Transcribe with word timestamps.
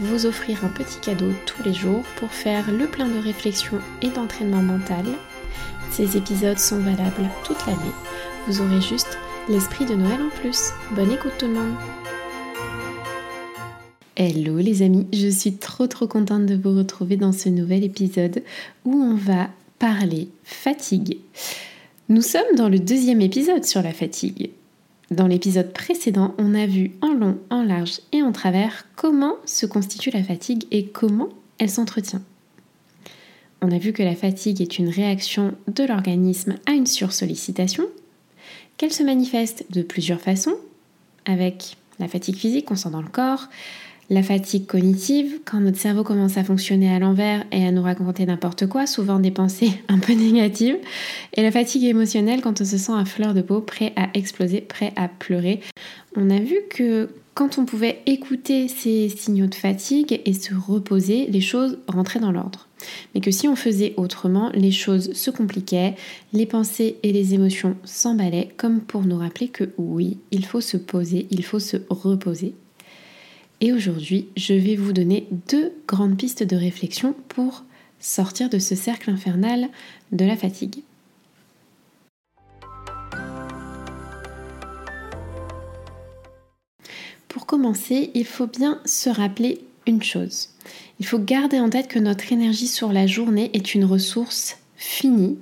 vous 0.00 0.26
offrir 0.26 0.64
un 0.64 0.68
petit 0.68 0.98
cadeau 1.00 1.32
tous 1.46 1.62
les 1.62 1.74
jours 1.74 2.04
pour 2.16 2.30
faire 2.30 2.70
le 2.70 2.86
plein 2.86 3.08
de 3.08 3.18
réflexion 3.18 3.78
et 4.02 4.08
d'entraînement 4.08 4.62
mental. 4.62 5.04
Ces 5.90 6.16
épisodes 6.16 6.58
sont 6.58 6.78
valables 6.78 7.28
toute 7.44 7.66
l'année. 7.66 7.94
Vous 8.46 8.60
aurez 8.60 8.80
juste 8.80 9.18
l'esprit 9.48 9.86
de 9.86 9.94
Noël 9.94 10.20
en 10.20 10.40
plus. 10.40 10.70
Bonne 10.92 11.12
écoute 11.12 11.32
tout 11.38 11.46
le 11.46 11.54
monde 11.54 11.74
Hello 14.16 14.58
les 14.58 14.82
amis, 14.82 15.06
je 15.12 15.28
suis 15.28 15.54
trop 15.54 15.86
trop 15.86 16.08
contente 16.08 16.46
de 16.46 16.56
vous 16.56 16.76
retrouver 16.76 17.16
dans 17.16 17.32
ce 17.32 17.48
nouvel 17.48 17.84
épisode 17.84 18.42
où 18.84 18.94
on 18.94 19.14
va 19.14 19.48
parler 19.78 20.28
fatigue. 20.42 21.18
Nous 22.08 22.22
sommes 22.22 22.56
dans 22.56 22.68
le 22.68 22.80
deuxième 22.80 23.20
épisode 23.20 23.64
sur 23.64 23.80
la 23.80 23.92
fatigue. 23.92 24.50
Dans 25.10 25.26
l'épisode 25.26 25.72
précédent, 25.72 26.34
on 26.36 26.54
a 26.54 26.66
vu 26.66 26.92
en 27.00 27.14
long, 27.14 27.38
en 27.48 27.62
large 27.62 28.00
et 28.12 28.22
en 28.22 28.30
travers 28.30 28.84
comment 28.94 29.36
se 29.46 29.64
constitue 29.64 30.10
la 30.10 30.22
fatigue 30.22 30.64
et 30.70 30.86
comment 30.86 31.30
elle 31.58 31.70
s'entretient. 31.70 32.20
On 33.62 33.70
a 33.70 33.78
vu 33.78 33.94
que 33.94 34.02
la 34.02 34.14
fatigue 34.14 34.60
est 34.60 34.78
une 34.78 34.90
réaction 34.90 35.54
de 35.66 35.84
l'organisme 35.84 36.56
à 36.66 36.72
une 36.72 36.86
sursollicitation, 36.86 37.86
qu'elle 38.76 38.92
se 38.92 39.02
manifeste 39.02 39.64
de 39.70 39.80
plusieurs 39.80 40.20
façons, 40.20 40.56
avec 41.24 41.78
la 41.98 42.06
fatigue 42.06 42.36
physique, 42.36 42.70
on 42.70 42.76
sent 42.76 42.90
dans 42.90 43.02
le 43.02 43.08
corps, 43.08 43.48
la 44.10 44.22
fatigue 44.22 44.66
cognitive, 44.66 45.40
quand 45.44 45.60
notre 45.60 45.78
cerveau 45.78 46.02
commence 46.02 46.38
à 46.38 46.44
fonctionner 46.44 46.90
à 46.90 46.98
l'envers 46.98 47.44
et 47.52 47.66
à 47.66 47.72
nous 47.72 47.82
raconter 47.82 48.24
n'importe 48.24 48.66
quoi, 48.66 48.86
souvent 48.86 49.18
des 49.18 49.30
pensées 49.30 49.70
un 49.88 49.98
peu 49.98 50.14
négatives. 50.14 50.78
Et 51.34 51.42
la 51.42 51.50
fatigue 51.50 51.84
émotionnelle, 51.84 52.40
quand 52.40 52.60
on 52.60 52.64
se 52.64 52.78
sent 52.78 52.92
à 52.96 53.04
fleur 53.04 53.34
de 53.34 53.42
peau, 53.42 53.60
prêt 53.60 53.92
à 53.96 54.08
exploser, 54.14 54.62
prêt 54.62 54.92
à 54.96 55.08
pleurer. 55.08 55.60
On 56.16 56.30
a 56.30 56.38
vu 56.38 56.56
que 56.70 57.10
quand 57.34 57.58
on 57.58 57.66
pouvait 57.66 58.00
écouter 58.06 58.66
ces 58.66 59.08
signaux 59.08 59.46
de 59.46 59.54
fatigue 59.54 60.20
et 60.24 60.32
se 60.32 60.54
reposer, 60.54 61.26
les 61.26 61.40
choses 61.40 61.78
rentraient 61.86 62.18
dans 62.18 62.32
l'ordre. 62.32 62.66
Mais 63.14 63.20
que 63.20 63.30
si 63.30 63.46
on 63.46 63.54
faisait 63.56 63.94
autrement, 63.96 64.50
les 64.54 64.72
choses 64.72 65.12
se 65.12 65.30
compliquaient, 65.30 65.94
les 66.32 66.46
pensées 66.46 66.96
et 67.02 67.12
les 67.12 67.34
émotions 67.34 67.76
s'emballaient, 67.84 68.48
comme 68.56 68.80
pour 68.80 69.02
nous 69.02 69.18
rappeler 69.18 69.48
que 69.48 69.70
oui, 69.76 70.18
il 70.30 70.44
faut 70.44 70.60
se 70.60 70.76
poser, 70.76 71.28
il 71.30 71.44
faut 71.44 71.60
se 71.60 71.76
reposer 71.90 72.54
et 73.60 73.72
aujourd'hui, 73.72 74.28
je 74.36 74.54
vais 74.54 74.76
vous 74.76 74.92
donner 74.92 75.26
deux 75.48 75.72
grandes 75.88 76.16
pistes 76.16 76.44
de 76.44 76.56
réflexion 76.56 77.14
pour 77.28 77.64
sortir 77.98 78.48
de 78.48 78.58
ce 78.58 78.76
cercle 78.76 79.10
infernal 79.10 79.68
de 80.12 80.24
la 80.24 80.36
fatigue. 80.36 80.82
Pour 87.26 87.46
commencer, 87.46 88.10
il 88.14 88.24
faut 88.24 88.46
bien 88.46 88.80
se 88.84 89.10
rappeler 89.10 89.60
une 89.86 90.02
chose. 90.02 90.50
Il 91.00 91.06
faut 91.06 91.18
garder 91.18 91.58
en 91.58 91.68
tête 91.68 91.88
que 91.88 91.98
notre 91.98 92.32
énergie 92.32 92.68
sur 92.68 92.92
la 92.92 93.06
journée 93.06 93.50
est 93.54 93.74
une 93.74 93.84
ressource 93.84 94.58
finie. 94.76 95.36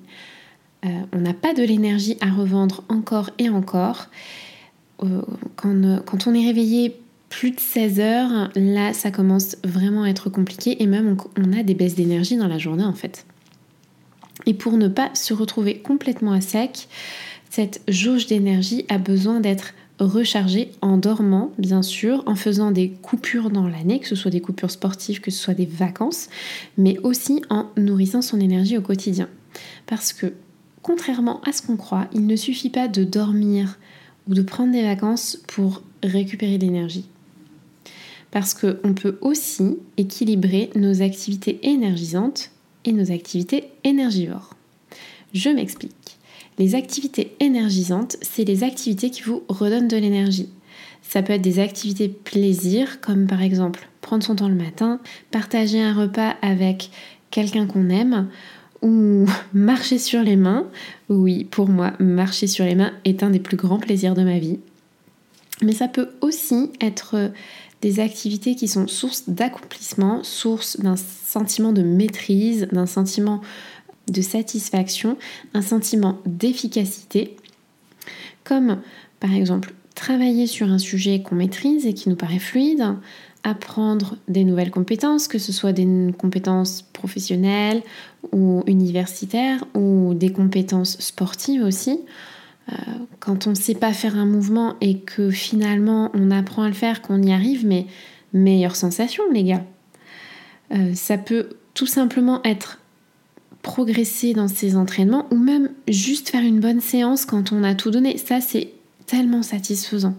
Euh, 0.85 0.89
on 1.13 1.19
n'a 1.19 1.35
pas 1.35 1.53
de 1.53 1.63
l'énergie 1.63 2.17
à 2.21 2.31
revendre 2.31 2.83
encore 2.89 3.31
et 3.39 3.51
encore. 3.51 4.07
Euh, 5.03 5.21
quand, 5.57 6.03
quand, 6.07 6.27
on 6.27 6.35
est 6.35 6.47
réveillé 6.47 6.97
plus 7.29 7.51
de 7.51 7.61
16 7.61 8.01
heures, 8.01 8.51
là 8.55 8.93
ça 8.93 9.11
commence 9.11 9.57
vraiment 9.65 10.05
à 10.05 10.09
être 10.09 10.31
compliqué 10.31 10.83
et 10.83 10.87
même 10.87 11.17
on, 11.37 11.53
a 11.53 11.63
des 11.63 11.75
baisses 11.75 11.95
d'énergie 11.95 12.37
dans 12.37 12.49
la 12.49 12.59
journée 12.59 12.85
en 12.85 12.93
fait. 12.93 13.27
Et 14.47 14.55
pour 14.55 14.77
ne 14.77 14.89
pas 14.89 15.11
se 15.15 15.35
retrouver 15.35 15.79
complètement 15.79 16.33
à 16.33 16.41
sec, 16.41 16.89
cette 17.51 17.81
jauge 17.89 18.27
d'énergie 18.27 18.85
a 18.89 18.99
besoin 18.99 19.41
d'être 19.41 19.75
rechargée 19.99 20.73
en 20.83 20.99
dormant, 20.99 21.53
bien 21.59 21.81
sûr, 21.83 22.23
en 22.27 22.35
faisant 22.35 22.71
des 22.71 22.91
coupures 22.91 23.51
dans 23.51 23.67
l'année, 23.67 23.99
que 23.99 24.07
ce 24.07 24.15
soit 24.15 24.31
des 24.31 24.43
coupures 24.43 24.71
sportives, 24.71 25.23
que 25.23 25.31
ce 25.31 25.43
soit 25.43 25.55
des 25.55 25.65
vacances, 25.65 26.29
mais 26.77 26.99
aussi 26.99 27.43
en 27.49 27.71
nourrissant 27.79 28.21
son 28.21 28.39
énergie 28.39 28.77
au 28.77 28.83
quotidien. 28.83 29.29
Parce 29.87 30.13
que, 30.13 30.35
contrairement 30.83 31.41
à 31.43 31.53
ce 31.53 31.63
qu'on 31.63 31.79
croit, 31.79 32.09
il 32.13 32.27
ne 32.27 32.37
suffit 32.37 32.69
pas 32.69 32.89
de 32.89 33.05
dormir 33.05 33.79
ou 34.29 34.35
de 34.35 34.43
prendre 34.43 34.73
des 34.73 34.83
vacances 34.83 35.39
pour 35.47 35.83
récupérer 36.03 36.59
l'énergie 36.59 37.09
parce 38.31 38.55
qu'on 38.55 38.95
peut 38.95 39.19
aussi 39.21 39.79
équilibrer 39.97 40.71
nos 40.75 41.03
activités 41.03 41.59
énergisantes 41.63 42.51
et 42.85 42.93
nos 42.93 43.11
activités 43.11 43.65
énergivores. 43.85 44.55
Je 45.33 45.51
m'explique. 45.51 46.19
Les 46.59 46.75
activités 46.75 47.33
énergisantes, 47.41 48.17
c'est 48.23 48.45
les 48.45 48.65
activités 48.65 49.11
qui 49.11 49.23
vous 49.23 49.43
redonnent 49.49 49.89
de 49.89 49.97
l'énergie. 49.97 50.49
Ça 51.03 51.23
peut 51.23 51.35
être 51.35 51.43
des 51.43 51.59
activités 51.59 52.09
plaisir, 52.09 53.01
comme 53.01 53.27
par 53.27 53.43
exemple 53.43 53.89
prendre 54.01 54.25
son 54.25 54.37
temps 54.37 54.49
le 54.49 54.55
matin, 54.55 55.01
partager 55.31 55.81
un 55.81 55.93
repas 55.93 56.37
avec 56.43 56.91
quelqu'un 57.31 57.67
qu'on 57.67 57.91
aime, 57.91 58.29
ou 58.83 59.27
marcher 59.53 59.99
sur 59.99 60.23
les 60.23 60.37
mains. 60.37 60.67
Oui, 61.09 61.45
pour 61.45 61.69
moi, 61.69 61.93
marcher 61.99 62.47
sur 62.47 62.65
les 62.65 62.75
mains 62.75 62.93
est 63.05 63.23
un 63.23 63.31
des 63.31 63.41
plus 63.41 63.57
grands 63.57 63.79
plaisirs 63.79 64.15
de 64.15 64.23
ma 64.23 64.39
vie. 64.39 64.59
Mais 65.63 65.73
ça 65.73 65.89
peut 65.89 66.11
aussi 66.21 66.71
être 66.81 67.33
des 67.83 68.01
activités 68.01 68.55
qui 68.55 68.69
sont 68.69 68.89
source 68.89 69.25
d'accomplissement, 69.29 70.23
source 70.23 70.79
d'un 70.81 70.97
sentiment 70.97 71.73
de 71.73 71.83
maîtrise, 71.83 72.69
d'un 72.73 72.87
sentiment 72.87 73.41
de 74.11 74.23
satisfaction, 74.23 75.17
un 75.55 75.63
sentiment 75.63 76.19
d'efficacité, 76.27 77.37
comme 78.45 78.79
par 79.21 79.35
exemple 79.35 79.73
travailler 79.95 80.47
sur 80.47 80.69
un 80.71 80.79
sujet 80.79 81.23
qu'on 81.23 81.35
maîtrise 81.35 81.87
et 81.87 81.95
qui 81.95 82.09
nous 82.09 82.17
paraît 82.17 82.39
fluide, 82.39 82.85
apprendre 83.43 84.17
des 84.29 84.45
nouvelles 84.45 84.71
compétences, 84.71 85.29
que 85.29 85.39
ce 85.39 85.53
soit 85.53 85.73
des 85.73 85.87
compétences 86.19 86.83
professionnelles 86.93 87.83
ou 88.33 88.63
universitaires 88.67 89.65
ou 89.75 90.15
des 90.15 90.33
compétences 90.33 90.99
sportives 91.01 91.63
aussi. 91.63 92.01
Euh, 92.71 92.75
quand 93.21 93.47
on 93.47 93.51
ne 93.51 93.55
sait 93.55 93.75
pas 93.75 93.93
faire 93.93 94.17
un 94.17 94.27
mouvement 94.27 94.75
et 94.81 94.99
que 94.99 95.31
finalement 95.31 96.11
on 96.15 96.31
apprend 96.31 96.63
à 96.63 96.69
le 96.69 96.75
faire, 96.75 97.03
qu'on 97.03 97.23
y 97.23 97.33
arrive, 97.33 97.67
mais 97.67 97.87
meilleure 98.33 98.77
sensation 98.77 99.23
les 99.33 99.45
gars. 99.45 99.65
Euh, 100.73 100.95
ça 100.95 101.17
peut 101.17 101.51
tout 101.75 101.87
simplement 101.87 102.41
être 102.45 102.81
progresser 103.63 104.33
dans 104.33 104.49
ses 104.49 104.77
entraînements 104.77 105.27
ou 105.31 105.37
même 105.37 105.71
juste 105.89 106.31
faire 106.31 106.43
une 106.43 106.61
bonne 106.61 106.81
séance 106.81 107.25
quand 107.25 107.53
on 107.53 107.63
a 107.63 107.75
tout 107.75 107.91
donné. 107.91 108.19
Ça 108.19 108.41
c'est 108.41 108.73
tellement 109.07 109.43
satisfaisant. 109.43 110.17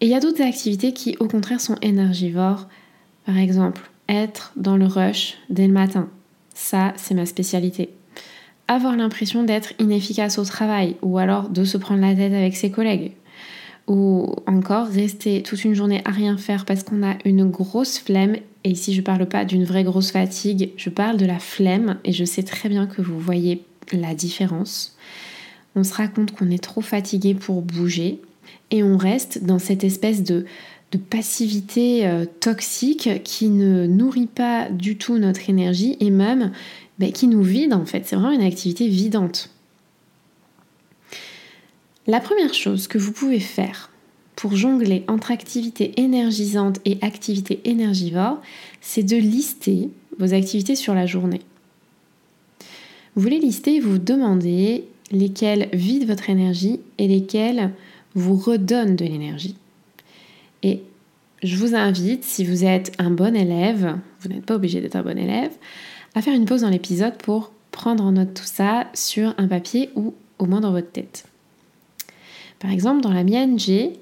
Et 0.00 0.06
il 0.06 0.10
y 0.10 0.14
a 0.14 0.20
d'autres 0.20 0.42
activités 0.42 0.92
qui 0.92 1.16
au 1.20 1.28
contraire 1.28 1.60
sont 1.60 1.76
énergivores. 1.82 2.68
Par 3.26 3.36
exemple, 3.36 3.90
être 4.08 4.52
dans 4.56 4.76
le 4.76 4.86
rush 4.86 5.36
dès 5.50 5.66
le 5.66 5.72
matin. 5.72 6.08
Ça, 6.54 6.94
c'est 6.96 7.14
ma 7.14 7.26
spécialité 7.26 7.90
avoir 8.68 8.96
l'impression 8.96 9.42
d'être 9.42 9.72
inefficace 9.78 10.38
au 10.38 10.44
travail 10.44 10.96
ou 11.02 11.18
alors 11.18 11.48
de 11.48 11.64
se 11.64 11.78
prendre 11.78 12.02
la 12.02 12.14
tête 12.14 12.34
avec 12.34 12.54
ses 12.54 12.70
collègues. 12.70 13.12
Ou 13.86 14.34
encore 14.46 14.86
rester 14.86 15.42
toute 15.42 15.64
une 15.64 15.74
journée 15.74 16.02
à 16.04 16.10
rien 16.10 16.36
faire 16.36 16.66
parce 16.66 16.82
qu'on 16.82 17.02
a 17.02 17.16
une 17.24 17.46
grosse 17.46 17.98
flemme. 17.98 18.36
Et 18.64 18.70
ici 18.70 18.94
je 18.94 19.00
parle 19.00 19.26
pas 19.26 19.46
d'une 19.46 19.64
vraie 19.64 19.84
grosse 19.84 20.10
fatigue, 20.10 20.72
je 20.76 20.90
parle 20.90 21.16
de 21.16 21.24
la 21.24 21.38
flemme. 21.38 21.96
Et 22.04 22.12
je 22.12 22.24
sais 22.24 22.42
très 22.42 22.68
bien 22.68 22.86
que 22.86 23.00
vous 23.00 23.18
voyez 23.18 23.64
la 23.92 24.14
différence. 24.14 24.96
On 25.74 25.84
se 25.84 25.94
rend 25.94 26.08
compte 26.08 26.32
qu'on 26.32 26.50
est 26.50 26.62
trop 26.62 26.82
fatigué 26.82 27.34
pour 27.34 27.62
bouger. 27.62 28.20
Et 28.70 28.82
on 28.82 28.98
reste 28.98 29.44
dans 29.44 29.58
cette 29.58 29.84
espèce 29.84 30.22
de, 30.22 30.44
de 30.92 30.98
passivité 30.98 32.06
euh, 32.06 32.26
toxique 32.40 33.22
qui 33.24 33.48
ne 33.48 33.86
nourrit 33.86 34.26
pas 34.26 34.68
du 34.68 34.98
tout 34.98 35.16
notre 35.16 35.48
énergie. 35.48 35.96
Et 36.00 36.10
même 36.10 36.52
qui 37.06 37.26
nous 37.26 37.42
vide 37.42 37.72
en 37.72 37.84
fait. 37.84 38.06
C'est 38.06 38.16
vraiment 38.16 38.32
une 38.32 38.42
activité 38.42 38.88
vidante. 38.88 39.50
La 42.06 42.20
première 42.20 42.54
chose 42.54 42.88
que 42.88 42.98
vous 42.98 43.12
pouvez 43.12 43.40
faire 43.40 43.90
pour 44.34 44.56
jongler 44.56 45.04
entre 45.08 45.30
activité 45.30 46.00
énergisante 46.00 46.78
et 46.84 46.98
activité 47.02 47.60
énergivore, 47.64 48.40
c'est 48.80 49.02
de 49.02 49.16
lister 49.16 49.90
vos 50.18 50.32
activités 50.32 50.76
sur 50.76 50.94
la 50.94 51.06
journée. 51.06 51.42
Vous 53.14 53.22
voulez 53.22 53.40
lister 53.40 53.76
et 53.76 53.80
vous 53.80 53.98
demander 53.98 54.84
lesquelles 55.10 55.68
vident 55.72 56.06
votre 56.06 56.30
énergie 56.30 56.80
et 56.98 57.08
lesquelles 57.08 57.72
vous 58.14 58.36
redonnent 58.36 58.96
de 58.96 59.04
l'énergie. 59.04 59.56
Et 60.62 60.82
je 61.42 61.56
vous 61.56 61.74
invite, 61.74 62.24
si 62.24 62.44
vous 62.44 62.64
êtes 62.64 62.92
un 62.98 63.10
bon 63.10 63.34
élève, 63.34 63.96
vous 64.20 64.28
n'êtes 64.28 64.46
pas 64.46 64.54
obligé 64.54 64.80
d'être 64.80 64.96
un 64.96 65.02
bon 65.02 65.18
élève, 65.18 65.52
à 66.14 66.22
faire 66.22 66.34
une 66.34 66.44
pause 66.44 66.62
dans 66.62 66.70
l'épisode 66.70 67.16
pour 67.18 67.52
prendre 67.70 68.04
en 68.04 68.12
note 68.12 68.34
tout 68.34 68.44
ça 68.44 68.88
sur 68.94 69.34
un 69.38 69.46
papier 69.46 69.90
ou 69.94 70.14
au 70.38 70.46
moins 70.46 70.60
dans 70.60 70.72
votre 70.72 70.90
tête. 70.90 71.26
Par 72.58 72.70
exemple, 72.70 73.00
dans 73.02 73.12
la 73.12 73.24
mienne, 73.24 73.58
j'ai 73.58 73.92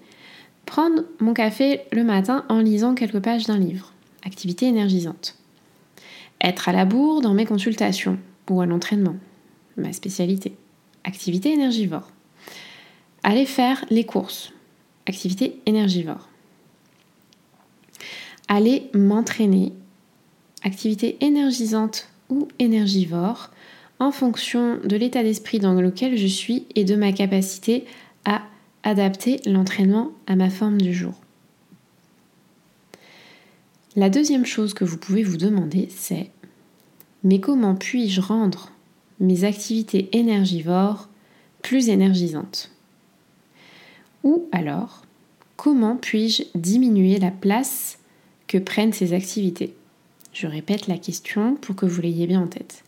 prendre 0.65 1.03
mon 1.21 1.35
café 1.35 1.83
le 1.93 2.03
matin 2.03 2.45
en 2.49 2.59
lisant 2.59 2.95
quelques 2.95 3.21
pages 3.21 3.47
d'un 3.47 3.59
livre, 3.59 3.93
activité 4.25 4.67
énergisante. 4.67 5.37
Être 6.43 6.69
à 6.69 6.73
la 6.73 6.85
bourre 6.85 7.21
dans 7.21 7.35
mes 7.35 7.47
consultations 7.47 8.19
ou 8.51 8.61
à 8.61 8.67
l'entraînement, 8.67 9.17
ma 9.77 9.93
spécialité, 9.93 10.57
activité 11.05 11.53
énergivore. 11.53 12.11
Aller 13.23 13.47
faire 13.47 13.85
les 13.91 14.05
courses, 14.05 14.53
activité 15.07 15.61
énergivore 15.67 16.29
aller 18.49 18.91
m'entraîner, 18.95 19.73
activité 20.67 21.17
énergisante 21.21 22.09
ou 22.29 22.49
énergivore, 22.59 23.51
en 23.99 24.11
fonction 24.11 24.79
de 24.85 24.97
l'état 24.97 25.23
d'esprit 25.23 25.59
dans 25.59 25.73
lequel 25.73 26.19
je 26.19 26.27
suis 26.27 26.67
et 26.75 26.85
de 26.85 26.97
ma 26.97 27.13
capacité 27.13 27.85
à 28.27 28.43
adapter 28.83 29.41
l'entraînement 29.47 30.11
à 30.27 30.37
ma 30.37 30.51
forme 30.51 30.81
du 30.81 30.93
jour. 30.93 31.15
La 33.95 34.11
deuxième 34.11 34.45
chose 34.45 34.75
que 34.75 34.85
vous 34.85 34.99
pouvez 34.99 35.23
vous 35.23 35.39
demander, 35.39 35.89
c'est 35.89 36.31
mais 37.25 37.41
comment 37.41 37.75
puis-je 37.75 38.21
rendre 38.21 38.71
mes 39.19 39.45
activités 39.45 40.11
énergivores 40.13 41.09
plus 41.63 41.89
énergisantes? 41.89 42.71
Ou 44.23 44.47
alors, 44.53 45.03
comment 45.57 45.97
puis-je 45.97 46.43
diminuer 46.55 47.19
la 47.19 47.31
place 47.31 47.99
que 48.47 48.59
prennent 48.59 48.93
ces 48.93 49.13
activités? 49.15 49.75
Je 50.39 50.47
répète 50.47 50.87
la 50.87 50.99
question 50.99 51.55
pour 51.55 51.77
que 51.77 51.87
vous 51.87 52.03
l'ayez 52.03 52.27
bien 52.27 52.43
en 52.43 52.47
tête. 52.47 52.85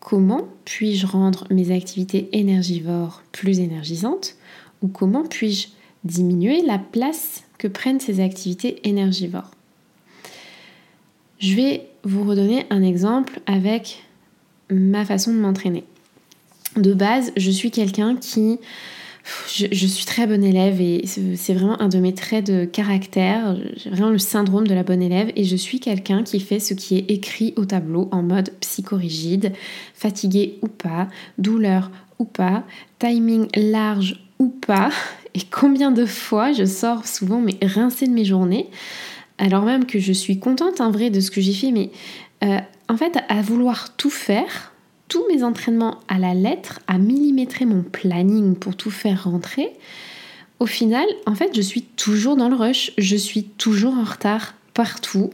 Comment 0.00 0.48
puis-je 0.64 1.06
rendre 1.06 1.46
mes 1.48 1.70
activités 1.70 2.28
énergivores 2.32 3.22
plus 3.30 3.60
énergisantes 3.60 4.34
ou 4.82 4.88
comment 4.88 5.22
puis-je 5.22 5.68
diminuer 6.02 6.62
la 6.62 6.78
place 6.80 7.44
que 7.58 7.68
prennent 7.68 8.00
ces 8.00 8.18
activités 8.18 8.80
énergivores? 8.82 9.52
Je 11.38 11.54
vais 11.54 11.86
vous 12.02 12.24
redonner 12.24 12.66
un 12.70 12.82
exemple 12.82 13.38
avec 13.46 14.02
ma 14.68 15.04
façon 15.04 15.32
de 15.32 15.38
m'entraîner. 15.38 15.84
De 16.74 16.94
base, 16.94 17.30
je 17.36 17.50
suis 17.52 17.70
quelqu'un 17.70 18.16
qui 18.16 18.58
je, 19.48 19.86
suis 19.86 20.04
très 20.04 20.26
bonne 20.26 20.44
élève 20.44 20.80
et 20.80 21.04
c'est 21.06 21.54
vraiment 21.54 21.80
un 21.80 21.88
de 21.88 21.98
mes 21.98 22.14
traits 22.14 22.46
de 22.46 22.64
caractère. 22.64 23.56
J'ai 23.76 23.90
vraiment 23.90 24.10
le 24.10 24.18
syndrome 24.18 24.66
de 24.66 24.74
la 24.74 24.82
bonne 24.82 25.02
élève 25.02 25.32
et 25.36 25.44
je 25.44 25.56
suis 25.56 25.80
quelqu'un 25.80 26.22
qui 26.22 26.40
fait 26.40 26.60
ce 26.60 26.74
qui 26.74 26.96
est 26.96 27.10
écrit 27.10 27.52
au 27.56 27.64
tableau 27.64 28.08
en 28.12 28.22
mode 28.22 28.50
psychorigide, 28.60 29.52
fatigué 29.94 30.58
ou 30.62 30.68
pas, 30.68 31.08
douleur 31.38 31.90
ou 32.18 32.24
pas, 32.24 32.64
timing 32.98 33.48
large 33.56 34.20
ou 34.38 34.48
pas. 34.48 34.90
Et 35.34 35.40
combien 35.50 35.90
de 35.90 36.06
fois 36.06 36.52
je 36.52 36.64
sors 36.64 37.06
souvent 37.06 37.40
mais 37.40 37.56
rincée 37.62 38.06
de 38.06 38.12
mes 38.12 38.24
journées, 38.24 38.70
alors 39.38 39.64
même 39.64 39.86
que 39.86 39.98
je 39.98 40.12
suis 40.12 40.38
contente 40.38 40.80
en 40.80 40.90
vrai 40.90 41.10
de 41.10 41.20
ce 41.20 41.30
que 41.30 41.40
j'ai 41.40 41.52
fait, 41.52 41.72
mais 41.72 41.90
euh, 42.44 42.58
en 42.88 42.96
fait 42.96 43.18
à 43.28 43.42
vouloir 43.42 43.96
tout 43.96 44.10
faire 44.10 44.72
tous 45.08 45.24
mes 45.28 45.42
entraînements 45.42 46.00
à 46.08 46.18
la 46.18 46.34
lettre, 46.34 46.80
à 46.86 46.98
millimétrer 46.98 47.64
mon 47.64 47.82
planning 47.82 48.56
pour 48.56 48.76
tout 48.76 48.90
faire 48.90 49.24
rentrer, 49.24 49.72
au 50.58 50.66
final, 50.66 51.06
en 51.26 51.34
fait, 51.34 51.54
je 51.54 51.60
suis 51.60 51.82
toujours 51.82 52.36
dans 52.36 52.48
le 52.48 52.56
rush, 52.56 52.92
je 52.96 53.16
suis 53.16 53.44
toujours 53.44 53.94
en 53.94 54.04
retard 54.04 54.54
partout. 54.72 55.30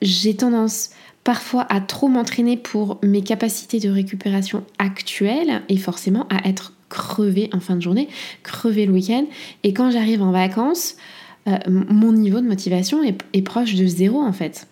J'ai 0.00 0.34
tendance 0.34 0.90
parfois 1.24 1.66
à 1.68 1.80
trop 1.80 2.08
m'entraîner 2.08 2.56
pour 2.56 2.98
mes 3.02 3.22
capacités 3.22 3.80
de 3.80 3.90
récupération 3.90 4.64
actuelles 4.78 5.62
et 5.68 5.76
forcément 5.76 6.26
à 6.30 6.48
être 6.48 6.72
crevée 6.88 7.50
en 7.52 7.60
fin 7.60 7.76
de 7.76 7.82
journée, 7.82 8.08
crevée 8.42 8.86
le 8.86 8.92
week-end. 8.92 9.26
Et 9.62 9.74
quand 9.74 9.90
j'arrive 9.90 10.22
en 10.22 10.32
vacances, 10.32 10.96
euh, 11.46 11.58
mon 11.68 12.12
niveau 12.12 12.40
de 12.40 12.46
motivation 12.46 13.02
est 13.04 13.42
proche 13.42 13.74
de 13.74 13.86
zéro 13.86 14.20
en 14.20 14.32
fait. 14.32 14.66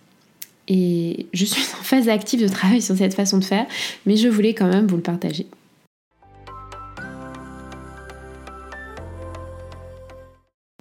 Et 0.68 1.26
je 1.32 1.44
suis 1.46 1.62
en 1.78 1.82
phase 1.82 2.08
active 2.08 2.42
de 2.42 2.48
travail 2.48 2.82
sur 2.82 2.96
cette 2.96 3.14
façon 3.14 3.38
de 3.38 3.44
faire, 3.44 3.66
mais 4.04 4.16
je 4.16 4.28
voulais 4.28 4.54
quand 4.54 4.68
même 4.68 4.86
vous 4.86 4.96
le 4.96 5.02
partager. 5.02 5.46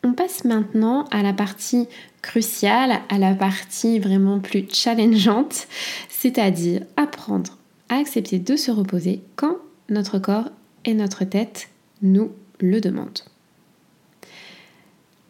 On 0.03 0.13
passe 0.13 0.43
maintenant 0.43 1.05
à 1.05 1.23
la 1.23 1.33
partie 1.33 1.87
cruciale, 2.21 2.99
à 3.09 3.17
la 3.17 3.33
partie 3.33 3.99
vraiment 3.99 4.39
plus 4.39 4.65
challengeante, 4.71 5.67
c'est-à-dire 6.09 6.81
apprendre 6.97 7.57
à 7.89 7.95
accepter 7.95 8.39
de 8.39 8.55
se 8.55 8.71
reposer 8.71 9.21
quand 9.37 9.57
notre 9.89 10.19
corps 10.19 10.49
et 10.85 10.93
notre 10.93 11.23
tête 11.23 11.69
nous 12.01 12.31
le 12.59 12.81
demandent. 12.81 13.23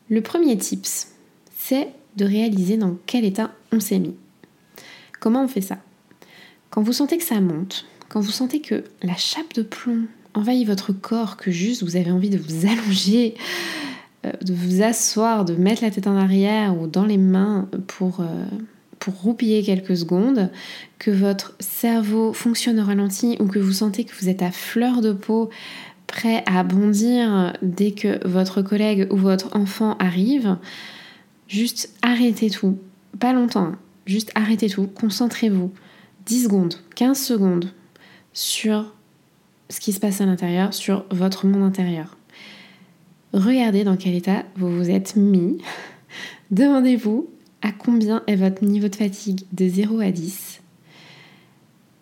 Le 0.10 0.22
premier 0.22 0.58
tips, 0.58 1.10
c'est 1.56 1.90
de 2.16 2.26
réaliser 2.26 2.78
dans 2.78 2.98
quel 3.06 3.26
état 3.26 3.52
on 3.72 3.80
s'est 3.80 4.00
mis. 4.00 4.16
Comment 5.28 5.44
on 5.44 5.50
fait 5.50 5.60
ça? 5.60 5.80
Quand 6.70 6.82
vous 6.82 6.94
sentez 6.94 7.18
que 7.18 7.24
ça 7.26 7.42
monte, 7.42 7.86
quand 8.08 8.22
vous 8.22 8.32
sentez 8.32 8.62
que 8.62 8.86
la 9.04 9.18
chape 9.18 9.54
de 9.56 9.62
plomb 9.62 10.06
envahit 10.34 10.66
votre 10.66 10.94
corps, 10.94 11.36
que 11.36 11.52
juste 11.52 11.84
vous 11.84 11.98
avez 11.98 12.12
envie 12.12 12.30
de 12.30 12.38
vous 12.38 12.66
allonger, 12.66 13.36
euh, 14.26 14.32
de 14.42 14.54
vous 14.54 14.84
asseoir, 14.84 15.44
de 15.44 15.54
mettre 15.54 15.84
la 15.84 15.92
tête 15.92 16.08
en 16.08 16.16
arrière 16.16 16.82
ou 16.82 16.88
dans 16.88 17.04
les 17.04 17.18
mains 17.18 17.68
pour, 17.88 18.22
euh, 18.22 18.46
pour 19.00 19.16
roupiller 19.16 19.64
quelques 19.64 19.98
secondes, 19.98 20.50
que 20.98 21.12
votre 21.12 21.56
cerveau 21.60 22.32
fonctionne 22.32 22.80
au 22.80 22.86
ralenti 22.86 23.36
ou 23.42 23.48
que 23.48 23.60
vous 23.60 23.74
sentez 23.74 24.06
que 24.06 24.16
vous 24.18 24.30
êtes 24.30 24.42
à 24.42 24.52
fleur 24.52 25.02
de 25.02 25.12
peau, 25.12 25.50
prêt 26.08 26.42
à 26.46 26.64
bondir 26.64 27.52
dès 27.62 27.92
que 27.92 28.26
votre 28.26 28.62
collègue 28.62 29.10
ou 29.12 29.18
votre 29.18 29.54
enfant 29.58 29.98
arrive, 30.00 30.56
juste 31.50 31.94
arrêtez 32.02 32.50
tout. 32.50 32.78
Pas 33.20 33.34
longtemps, 33.34 33.66
hein. 33.66 33.80
Juste 34.08 34.32
arrêtez 34.36 34.70
tout, 34.70 34.88
concentrez-vous 34.88 35.72
10 36.26 36.46
secondes, 36.46 36.76
15 36.96 37.20
secondes 37.20 37.74
sur 38.32 38.94
ce 39.70 39.82
qui 39.82 39.92
se 39.92 40.00
passe 40.00 40.22
à 40.22 40.26
l'intérieur, 40.26 40.74
sur 40.74 41.06
votre 41.12 41.46
monde 41.46 41.64
intérieur. 41.64 42.18
Regardez 43.34 43.84
dans 43.84 43.98
quel 43.98 44.16
état 44.16 44.46
vous 44.56 44.74
vous 44.74 44.90
êtes 44.90 45.18
mis. 45.18 45.58
Demandez-vous 46.52 47.30
à 47.62 47.74
combien 47.74 48.24
est 48.28 48.38
votre 48.38 48.64
niveau 48.64 48.88
de 48.88 48.96
fatigue 48.96 49.42
de 49.52 49.68
0 49.68 50.00
à 50.00 50.12
10 50.12 50.62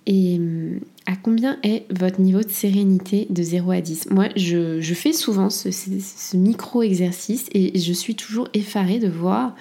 et 0.05 0.35
hum, 0.37 0.79
à 1.07 1.15
combien 1.15 1.57
est 1.63 1.85
votre 1.91 2.21
niveau 2.21 2.41
de 2.41 2.49
sérénité 2.49 3.25
de 3.31 3.41
0 3.41 3.71
à 3.71 3.81
10 3.81 4.09
Moi, 4.11 4.29
je, 4.35 4.93
fais 4.93 5.13
souvent 5.13 5.49
ce, 5.49 5.71
ce 5.71 6.37
micro-exercice 6.37 7.47
et 7.53 7.79
je 7.79 7.93
suis 7.93 8.13
toujours 8.13 8.47
effarée 8.53 8.99
de 8.99 9.07
voir 9.07 9.55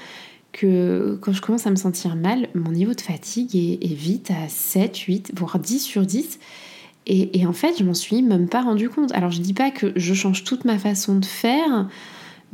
que 0.55 1.19
quand 1.21 1.33
je 1.33 1.43
commence 1.43 1.67
à 1.67 1.71
me 1.71 1.77
sentir 1.77 2.17
mal, 2.17 2.49
mon 2.55 2.71
niveau 2.71 2.95
de 2.95 3.01
fatigue 3.01 3.55
est, 3.57 3.93
vite 3.93 4.31
à 4.31 4.49
7, 4.49 4.97
8, 4.97 5.33
voire 5.37 5.59
10 5.59 5.81
sur 5.81 6.07
10. 6.07 6.39
Et, 7.07 7.45
en 7.45 7.53
fait, 7.53 7.75
je 7.79 7.85
m'en 7.85 7.93
suis 7.93 8.23
même 8.23 8.49
pas 8.49 8.63
rendu 8.63 8.89
compte. 8.89 9.13
Alors, 9.13 9.31
je 9.31 9.43
dis 9.43 9.53
pas 9.53 9.71
que 9.71 9.93
je 9.95 10.15
change 10.15 10.45
toute 10.45 10.65
ma 10.65 10.79
façon 10.79 11.17
de 11.17 11.25
faire, 11.27 11.89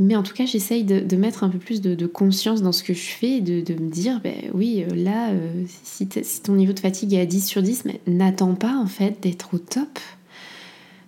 mais 0.01 0.17
en 0.17 0.25
tout 0.25 0.35
cas, 0.35 0.45
j'essaye 0.45 0.83
de, 0.83 1.17
mettre 1.17 1.45
un 1.45 1.51
peu 1.51 1.59
plus 1.59 1.81
de, 1.81 2.07
conscience 2.07 2.63
dans 2.63 2.73
ce 2.73 2.83
que 2.83 2.95
je 2.95 3.11
fais, 3.11 3.41
de, 3.41 3.61
de 3.61 3.81
me 3.81 3.91
dire, 3.91 4.21
ben 4.25 4.35
oui, 4.55 4.83
euh, 4.83 4.95
là, 4.95 5.31
euh, 5.31 5.65
si, 5.85 6.09
ton 6.43 6.55
niveau 6.55 6.73
de 6.73 6.81
fatigue 6.81 7.15
est 7.15 7.21
à 7.21 7.27
10 7.27 7.47
sur 7.47 7.63
10, 7.63 7.85
mais 7.85 8.01
n'attends 8.09 8.55
pas 8.55 8.77
en 8.77 8.87
fait 8.87 9.23
d'être 9.23 9.55
au 9.55 9.59
top. 9.59 10.01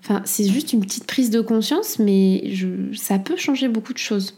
Enfin, 0.04 0.20
c'est 0.24 0.48
juste 0.48 0.72
une 0.72 0.80
petite 0.80 1.06
prise 1.06 1.30
de 1.30 1.40
conscience, 1.40 1.98
mais 1.98 2.52
ça 2.94 3.18
peut 3.18 3.36
changer 3.36 3.68
beaucoup 3.68 3.92
de 3.92 3.98
choses. 3.98 4.34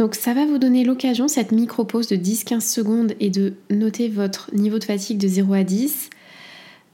Donc 0.00 0.14
ça 0.14 0.32
va 0.32 0.46
vous 0.46 0.56
donner 0.56 0.82
l'occasion, 0.82 1.28
cette 1.28 1.52
micro-pause 1.52 2.08
de 2.08 2.16
10-15 2.16 2.60
secondes 2.60 3.12
et 3.20 3.28
de 3.28 3.52
noter 3.68 4.08
votre 4.08 4.48
niveau 4.54 4.78
de 4.78 4.84
fatigue 4.84 5.18
de 5.18 5.28
0 5.28 5.52
à 5.52 5.62
10, 5.62 6.08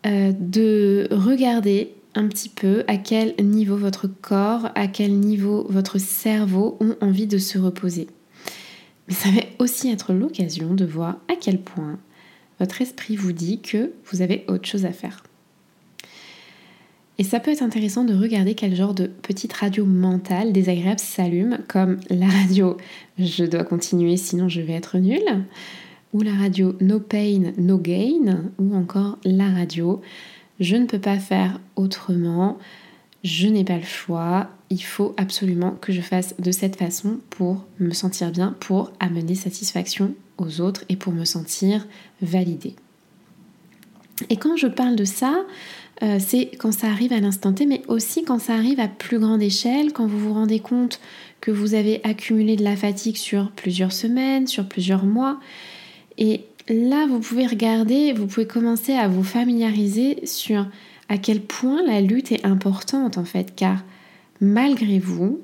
euh, 0.06 0.32
de 0.36 1.06
regarder 1.12 1.94
un 2.16 2.26
petit 2.26 2.48
peu 2.48 2.82
à 2.88 2.96
quel 2.96 3.36
niveau 3.38 3.76
votre 3.76 4.08
corps, 4.08 4.70
à 4.74 4.88
quel 4.88 5.12
niveau 5.20 5.68
votre 5.70 5.98
cerveau 5.98 6.78
ont 6.80 6.96
envie 7.00 7.28
de 7.28 7.38
se 7.38 7.58
reposer. 7.58 8.08
Mais 9.06 9.14
ça 9.14 9.28
va 9.30 9.42
aussi 9.60 9.88
être 9.88 10.12
l'occasion 10.12 10.74
de 10.74 10.84
voir 10.84 11.18
à 11.28 11.36
quel 11.40 11.60
point 11.60 12.00
votre 12.58 12.82
esprit 12.82 13.14
vous 13.14 13.30
dit 13.30 13.60
que 13.60 13.92
vous 14.06 14.20
avez 14.20 14.44
autre 14.48 14.66
chose 14.66 14.84
à 14.84 14.90
faire. 14.90 15.22
Et 17.18 17.24
ça 17.24 17.40
peut 17.40 17.50
être 17.50 17.62
intéressant 17.62 18.04
de 18.04 18.14
regarder 18.14 18.54
quel 18.54 18.74
genre 18.74 18.92
de 18.92 19.06
petite 19.06 19.52
radio 19.54 19.86
mentale 19.86 20.52
désagréable 20.52 21.00
s'allume, 21.00 21.58
comme 21.66 21.98
la 22.10 22.28
radio 22.28 22.76
je 23.18 23.44
dois 23.44 23.64
continuer 23.64 24.16
sinon 24.18 24.48
je 24.48 24.60
vais 24.60 24.74
être 24.74 24.98
nulle, 24.98 25.44
ou 26.12 26.20
la 26.20 26.34
radio 26.34 26.76
no 26.80 27.00
pain, 27.00 27.52
no 27.56 27.78
gain, 27.78 28.50
ou 28.58 28.74
encore 28.74 29.18
la 29.24 29.50
radio 29.50 30.02
je 30.60 30.76
ne 30.76 30.86
peux 30.86 30.98
pas 30.98 31.18
faire 31.18 31.60
autrement, 31.76 32.58
je 33.24 33.48
n'ai 33.48 33.64
pas 33.64 33.76
le 33.76 33.84
choix, 33.84 34.48
il 34.70 34.82
faut 34.82 35.14
absolument 35.16 35.72
que 35.72 35.92
je 35.92 36.00
fasse 36.00 36.34
de 36.38 36.50
cette 36.50 36.76
façon 36.76 37.18
pour 37.30 37.64
me 37.78 37.92
sentir 37.92 38.30
bien, 38.30 38.54
pour 38.60 38.92
amener 39.00 39.34
satisfaction 39.34 40.14
aux 40.38 40.60
autres 40.60 40.84
et 40.88 40.96
pour 40.96 41.12
me 41.12 41.24
sentir 41.24 41.86
validée. 42.22 42.74
Et 44.30 44.36
quand 44.36 44.56
je 44.56 44.66
parle 44.66 44.96
de 44.96 45.04
ça, 45.04 45.44
euh, 46.02 46.18
c'est 46.20 46.50
quand 46.58 46.72
ça 46.72 46.88
arrive 46.88 47.12
à 47.12 47.20
l'instant 47.20 47.52
T, 47.52 47.64
mais 47.64 47.82
aussi 47.88 48.22
quand 48.22 48.38
ça 48.38 48.54
arrive 48.54 48.80
à 48.80 48.88
plus 48.88 49.18
grande 49.18 49.42
échelle, 49.42 49.92
quand 49.92 50.06
vous 50.06 50.18
vous 50.18 50.34
rendez 50.34 50.60
compte 50.60 51.00
que 51.40 51.50
vous 51.50 51.74
avez 51.74 52.00
accumulé 52.04 52.56
de 52.56 52.64
la 52.64 52.76
fatigue 52.76 53.16
sur 53.16 53.50
plusieurs 53.52 53.92
semaines, 53.92 54.46
sur 54.46 54.68
plusieurs 54.68 55.04
mois. 55.04 55.40
Et 56.18 56.42
là, 56.68 57.06
vous 57.06 57.20
pouvez 57.20 57.46
regarder, 57.46 58.12
vous 58.12 58.26
pouvez 58.26 58.46
commencer 58.46 58.92
à 58.92 59.08
vous 59.08 59.22
familiariser 59.22 60.26
sur 60.26 60.66
à 61.08 61.18
quel 61.18 61.40
point 61.40 61.82
la 61.86 62.00
lutte 62.00 62.32
est 62.32 62.44
importante 62.44 63.16
en 63.16 63.24
fait, 63.24 63.54
car 63.54 63.82
malgré 64.40 64.98
vous, 64.98 65.40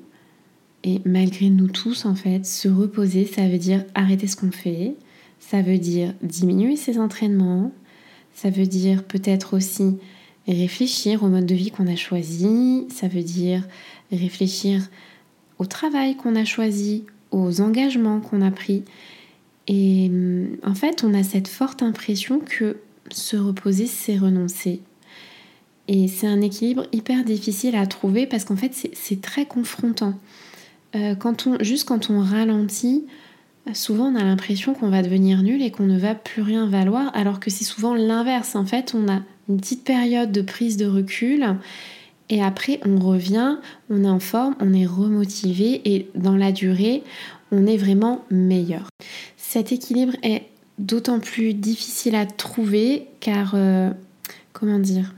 et 0.83 0.99
malgré 1.05 1.49
nous 1.49 1.69
tous 1.69 2.05
en 2.05 2.15
fait, 2.15 2.45
se 2.45 2.67
reposer, 2.67 3.25
ça 3.25 3.47
veut 3.47 3.57
dire 3.57 3.85
arrêter 3.95 4.27
ce 4.27 4.35
qu'on 4.35 4.51
fait, 4.51 4.95
ça 5.39 5.61
veut 5.61 5.77
dire 5.77 6.13
diminuer 6.21 6.75
ses 6.75 6.99
entraînements, 6.99 7.71
ça 8.33 8.49
veut 8.49 8.65
dire 8.65 9.03
peut-être 9.03 9.55
aussi 9.55 9.97
réfléchir 10.47 11.23
au 11.23 11.27
mode 11.27 11.45
de 11.45 11.55
vie 11.55 11.71
qu'on 11.71 11.87
a 11.87 11.95
choisi, 11.95 12.85
ça 12.89 13.07
veut 13.07 13.23
dire 13.23 13.63
réfléchir 14.11 14.81
au 15.59 15.65
travail 15.65 16.15
qu'on 16.15 16.35
a 16.35 16.45
choisi, 16.45 17.05
aux 17.31 17.61
engagements 17.61 18.19
qu'on 18.19 18.41
a 18.41 18.51
pris. 18.51 18.83
Et 19.67 20.07
hum, 20.09 20.57
en 20.63 20.75
fait, 20.75 21.03
on 21.03 21.13
a 21.13 21.23
cette 21.23 21.47
forte 21.47 21.83
impression 21.83 22.39
que 22.39 22.77
se 23.11 23.37
reposer, 23.37 23.87
c'est 23.87 24.17
renoncer. 24.17 24.81
Et 25.87 26.07
c'est 26.07 26.27
un 26.27 26.41
équilibre 26.41 26.85
hyper 26.91 27.23
difficile 27.23 27.75
à 27.75 27.85
trouver 27.85 28.25
parce 28.25 28.45
qu'en 28.45 28.55
fait, 28.55 28.73
c'est 28.93 29.21
très 29.21 29.45
confrontant. 29.45 30.13
Euh, 30.95 31.15
quand 31.15 31.47
on, 31.47 31.61
juste 31.61 31.87
quand 31.87 32.09
on 32.09 32.21
ralentit, 32.21 33.05
souvent 33.73 34.05
on 34.05 34.15
a 34.15 34.23
l'impression 34.23 34.73
qu'on 34.73 34.89
va 34.89 35.01
devenir 35.01 35.41
nul 35.41 35.61
et 35.61 35.71
qu'on 35.71 35.85
ne 35.85 35.97
va 35.97 36.15
plus 36.15 36.41
rien 36.41 36.67
valoir, 36.67 37.11
alors 37.15 37.39
que 37.39 37.49
c'est 37.49 37.63
souvent 37.63 37.93
l'inverse. 37.95 38.55
En 38.55 38.65
fait, 38.65 38.93
on 38.95 39.11
a 39.11 39.21
une 39.49 39.57
petite 39.57 39.83
période 39.83 40.31
de 40.31 40.41
prise 40.41 40.77
de 40.77 40.85
recul 40.85 41.55
et 42.29 42.41
après 42.41 42.79
on 42.85 42.99
revient, 42.99 43.57
on 43.89 44.03
est 44.03 44.09
en 44.09 44.19
forme, 44.19 44.55
on 44.59 44.73
est 44.73 44.85
remotivé 44.85 45.81
et 45.85 46.09
dans 46.15 46.35
la 46.35 46.51
durée, 46.51 47.03
on 47.51 47.67
est 47.67 47.77
vraiment 47.77 48.25
meilleur. 48.31 48.87
Cet 49.37 49.71
équilibre 49.71 50.13
est 50.23 50.43
d'autant 50.79 51.19
plus 51.19 51.53
difficile 51.53 52.15
à 52.15 52.25
trouver 52.25 53.07
car, 53.19 53.53
euh, 53.55 53.91
comment 54.53 54.79
dire, 54.79 55.13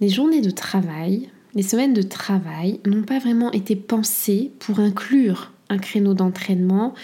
les 0.00 0.08
journées 0.08 0.40
de 0.40 0.50
travail, 0.50 1.28
les 1.54 1.62
semaines 1.62 1.94
de 1.94 2.02
travail 2.02 2.80
n'ont 2.86 3.02
pas 3.02 3.18
vraiment 3.18 3.50
été 3.52 3.76
pensées 3.76 4.50
pour 4.58 4.80
inclure 4.80 5.52
un 5.68 5.78
créneau 5.78 6.14
d'entraînement 6.14 6.94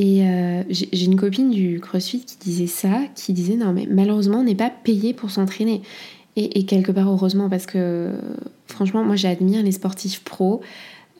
et 0.00 0.22
euh, 0.22 0.62
j'ai 0.70 1.06
une 1.06 1.16
copine 1.16 1.50
du 1.50 1.80
CrossFit 1.80 2.20
qui 2.20 2.36
disait 2.38 2.68
ça, 2.68 3.00
qui 3.16 3.32
disait 3.32 3.56
non 3.56 3.72
mais 3.72 3.88
malheureusement 3.90 4.38
on 4.38 4.44
n'est 4.44 4.54
pas 4.54 4.70
payé 4.70 5.12
pour 5.12 5.30
s'entraîner. 5.30 5.82
Et, 6.36 6.66
quelque 6.66 6.92
part 6.92 7.10
heureusement 7.10 7.50
parce 7.50 7.66
que 7.66 8.12
franchement 8.68 9.02
moi 9.02 9.16
j'admire 9.16 9.60
les 9.64 9.72
sportifs 9.72 10.22
pros 10.22 10.60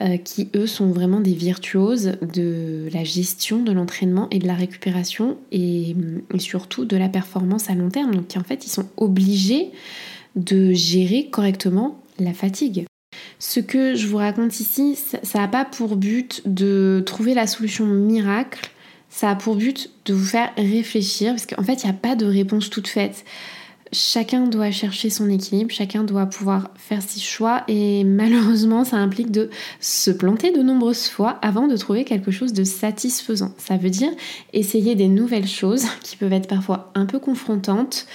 euh, 0.01 0.17
qui 0.17 0.49
eux 0.55 0.69
sont 0.69 0.93
vraiment 0.93 1.19
des 1.19 1.33
virtuoses 1.33 2.13
de 2.33 2.89
la 2.95 3.03
gestion 3.03 3.65
de 3.65 3.73
l'entraînement 3.73 4.29
et 4.31 4.39
de 4.39 4.47
la 4.47 4.55
récupération 4.55 5.39
et, 5.51 5.97
et, 6.33 6.39
surtout 6.39 6.85
de 6.85 6.97
la 6.97 7.09
performance 7.09 7.71
à 7.71 7.75
long 7.75 7.89
terme. 7.89 8.15
Donc 8.15 8.33
en 8.37 8.45
fait 8.45 8.65
ils 8.65 8.71
sont 8.71 8.87
obligés 8.97 9.73
de 10.37 10.73
gérer 10.73 11.31
correctement 11.33 12.01
la 12.21 12.33
fatigue. 12.33 12.85
Ce 13.39 13.61
que 13.61 13.95
je 13.95 14.07
vous 14.09 14.17
raconte 14.17 14.59
ici, 14.59 14.99
ça 15.23 15.39
n'a 15.39 15.49
pas 15.49 15.65
pour 15.65 15.97
but 15.97 16.43
de 16.45 17.03
trouver 17.07 17.35
la 17.35 17.47
solution 17.47 17.87
miracle, 17.87 18.69
ça 19.11 19.31
a 19.31 19.37
pour 19.37 19.55
but 19.55 19.91
de 20.07 20.15
vous 20.15 20.25
faire 20.25 20.51
réfléchir, 20.57 21.33
parce 21.33 21.47
qu'en 21.47 21.63
fait, 21.63 21.85
il 21.85 21.87
n'y 21.87 21.91
a 21.91 21.95
pas 21.95 22.17
de 22.17 22.27
réponse 22.27 22.69
toute 22.69 22.89
faite. 22.89 23.25
Chacun 23.93 24.49
doit 24.49 24.73
chercher 24.73 25.09
son 25.09 25.31
équilibre, 25.31 25.71
chacun 25.71 26.03
doit 26.03 26.27
pouvoir 26.27 26.73
faire 26.77 27.01
ses 27.01 27.21
choix, 27.21 27.63
et 27.69 28.03
malheureusement, 28.03 28.85
ça 28.85 28.97
implique 28.97 29.31
de 29.31 29.51
se 29.79 30.11
planter 30.11 30.51
de 30.51 30.61
nombreuses 30.61 31.07
fois 31.07 31.39
avant 31.41 31.69
de 31.69 31.77
trouver 31.77 32.05
quelque 32.05 32.33
chose 32.33 32.53
de 32.53 32.65
satisfaisant. 32.65 33.55
Ça 33.57 33.77
veut 33.77 33.91
dire 33.91 34.11
essayer 34.53 34.97
des 34.97 35.09
nouvelles 35.09 35.47
choses 35.47 35.87
qui 36.03 36.17
peuvent 36.17 36.33
être 36.33 36.49
parfois 36.49 36.91
un 36.97 37.07
peu 37.07 37.21
confrontantes, 37.21 38.07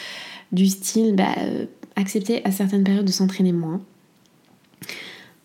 du 0.51 0.67
style 0.67 1.15
bah, 1.15 1.33
euh, 1.39 1.65
accepter 1.95 2.45
à 2.45 2.51
certaines 2.51 2.83
périodes 2.83 3.05
de 3.05 3.11
s'entraîner 3.11 3.53
moins, 3.53 3.81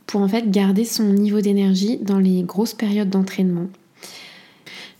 pour 0.09 0.23
en 0.23 0.27
fait 0.27 0.51
garder 0.51 0.85
son 0.85 1.13
niveau 1.13 1.41
d'énergie 1.41 1.99
dans 1.99 2.19
les 2.19 2.43
grosses 2.43 2.75
périodes 2.75 3.11
d'entraînement. 3.11 3.69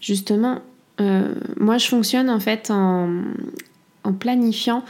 Justement, 0.01 0.61
euh, 1.01 1.35
moi 1.57 1.79
je 1.79 1.89
fonctionne 1.89 2.31
en 2.31 2.39
fait 2.39 2.71
en, 2.71 3.25
planifiant 4.21 4.85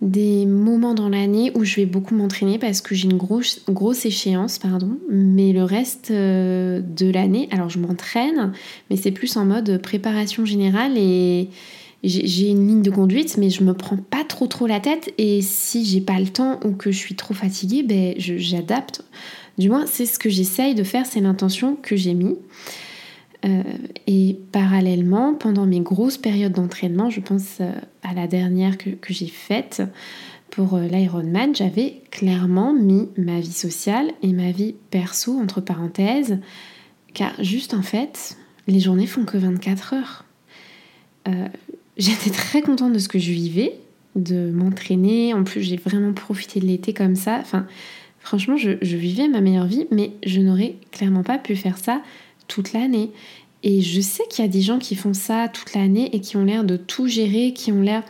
des 0.00 0.46
moments 0.46 0.94
dans 0.94 1.08
l'année 1.08 1.52
où 1.54 1.64
je 1.64 1.76
vais 1.76 1.86
beaucoup 1.86 2.14
m'entraîner 2.14 2.58
parce 2.58 2.80
que 2.80 2.94
j'ai 2.94 3.08
une 3.08 3.16
grosse, 3.16 4.06
échéance, 4.06 4.58
pardon. 4.58 4.98
Mais 5.10 5.52
le 5.52 5.62
reste 5.62 6.10
euh, 6.10 6.80
de 6.80 7.10
l'année, 7.10 7.48
alors 7.52 7.68
je 7.68 7.78
m'entraîne, 7.78 8.52
mais 8.90 8.96
c'est 8.96 9.12
plus 9.12 9.36
en 9.36 9.44
mode 9.44 9.80
préparation 9.80 10.44
générale 10.44 10.98
et 10.98 11.50
j'ai 12.02 12.50
une 12.50 12.66
ligne 12.68 12.82
de 12.82 12.90
conduite, 12.90 13.38
mais 13.38 13.48
je 13.48 13.64
me 13.64 13.74
prends 13.74 13.96
pas 13.96 14.24
trop 14.24 14.46
trop 14.46 14.66
la 14.66 14.78
tête. 14.80 15.12
Et 15.18 15.40
si 15.40 15.84
j'ai 15.84 16.00
pas 16.00 16.18
le 16.18 16.28
temps 16.28 16.60
ou 16.64 16.72
que 16.72 16.90
je 16.90 16.98
suis 16.98 17.14
trop 17.14 17.34
fatiguée, 17.34 17.82
ben 17.82 18.14
j'adapte. 18.18 19.04
Du 19.58 19.68
moins, 19.68 19.86
c'est 19.86 20.06
ce 20.06 20.18
que 20.18 20.28
j'essaye 20.28 20.74
de 20.74 20.82
faire, 20.82 21.06
c'est 21.06 21.20
l'intention 21.20 21.76
que 21.76 21.96
j'ai 21.96 22.14
mis. 22.14 22.36
Euh, 23.44 23.62
et 24.06 24.38
parallèlement, 24.52 25.34
pendant 25.34 25.66
mes 25.66 25.80
grosses 25.80 26.18
périodes 26.18 26.52
d'entraînement, 26.52 27.10
je 27.10 27.20
pense 27.20 27.58
euh, 27.60 27.72
à 28.02 28.14
la 28.14 28.26
dernière 28.26 28.78
que, 28.78 28.90
j'ai 29.08 29.26
faite 29.26 29.82
pour 30.50 30.74
euh, 30.74 30.86
l'Ironman, 30.86 31.54
j'avais 31.54 32.02
clairement 32.10 32.72
mis 32.72 33.08
ma 33.18 33.40
vie 33.40 33.52
sociale 33.52 34.12
et 34.22 34.32
ma 34.32 34.50
vie 34.50 34.74
perso 34.90 35.38
entre 35.38 35.60
parenthèses, 35.60 36.38
car 37.12 37.32
juste 37.42 37.74
en 37.74 37.82
fait, 37.82 38.38
les 38.66 38.80
journées 38.80 39.06
font 39.06 39.24
que 39.24 39.36
24 39.36 39.94
heures. 39.94 40.24
J'étais 41.96 42.30
très 42.30 42.60
contente 42.60 42.92
de 42.92 42.98
ce 42.98 43.08
que 43.08 43.18
je 43.18 43.30
vivais, 43.30 43.78
de 44.16 44.50
m'entraîner. 44.50 45.32
En 45.32 45.44
plus, 45.44 45.62
j'ai 45.62 45.76
vraiment 45.76 46.12
profité 46.12 46.60
de 46.60 46.66
l'été 46.66 46.92
comme 46.92 47.14
ça. 47.14 47.38
Enfin, 47.40 47.66
Franchement, 48.24 48.56
je, 48.56 48.70
vivais 48.80 49.28
ma 49.28 49.42
meilleure 49.42 49.66
vie, 49.66 49.86
mais 49.90 50.12
je 50.24 50.40
n'aurais 50.40 50.76
clairement 50.92 51.22
pas 51.22 51.36
pu 51.36 51.56
faire 51.56 51.76
ça 51.76 52.00
toute 52.48 52.72
l'année. 52.72 53.10
Et 53.62 53.82
je 53.82 54.00
sais 54.00 54.22
qu'il 54.30 54.42
y 54.42 54.48
a 54.48 54.50
des 54.50 54.62
gens 54.62 54.78
qui 54.78 54.96
font 54.96 55.12
ça 55.12 55.48
toute 55.48 55.74
l'année 55.74 56.08
et 56.16 56.20
qui 56.20 56.38
ont 56.38 56.44
l'air 56.44 56.64
de 56.64 56.78
tout 56.78 57.06
gérer, 57.06 57.52
qui 57.52 57.70
ont 57.70 57.82
l'air 57.82 58.02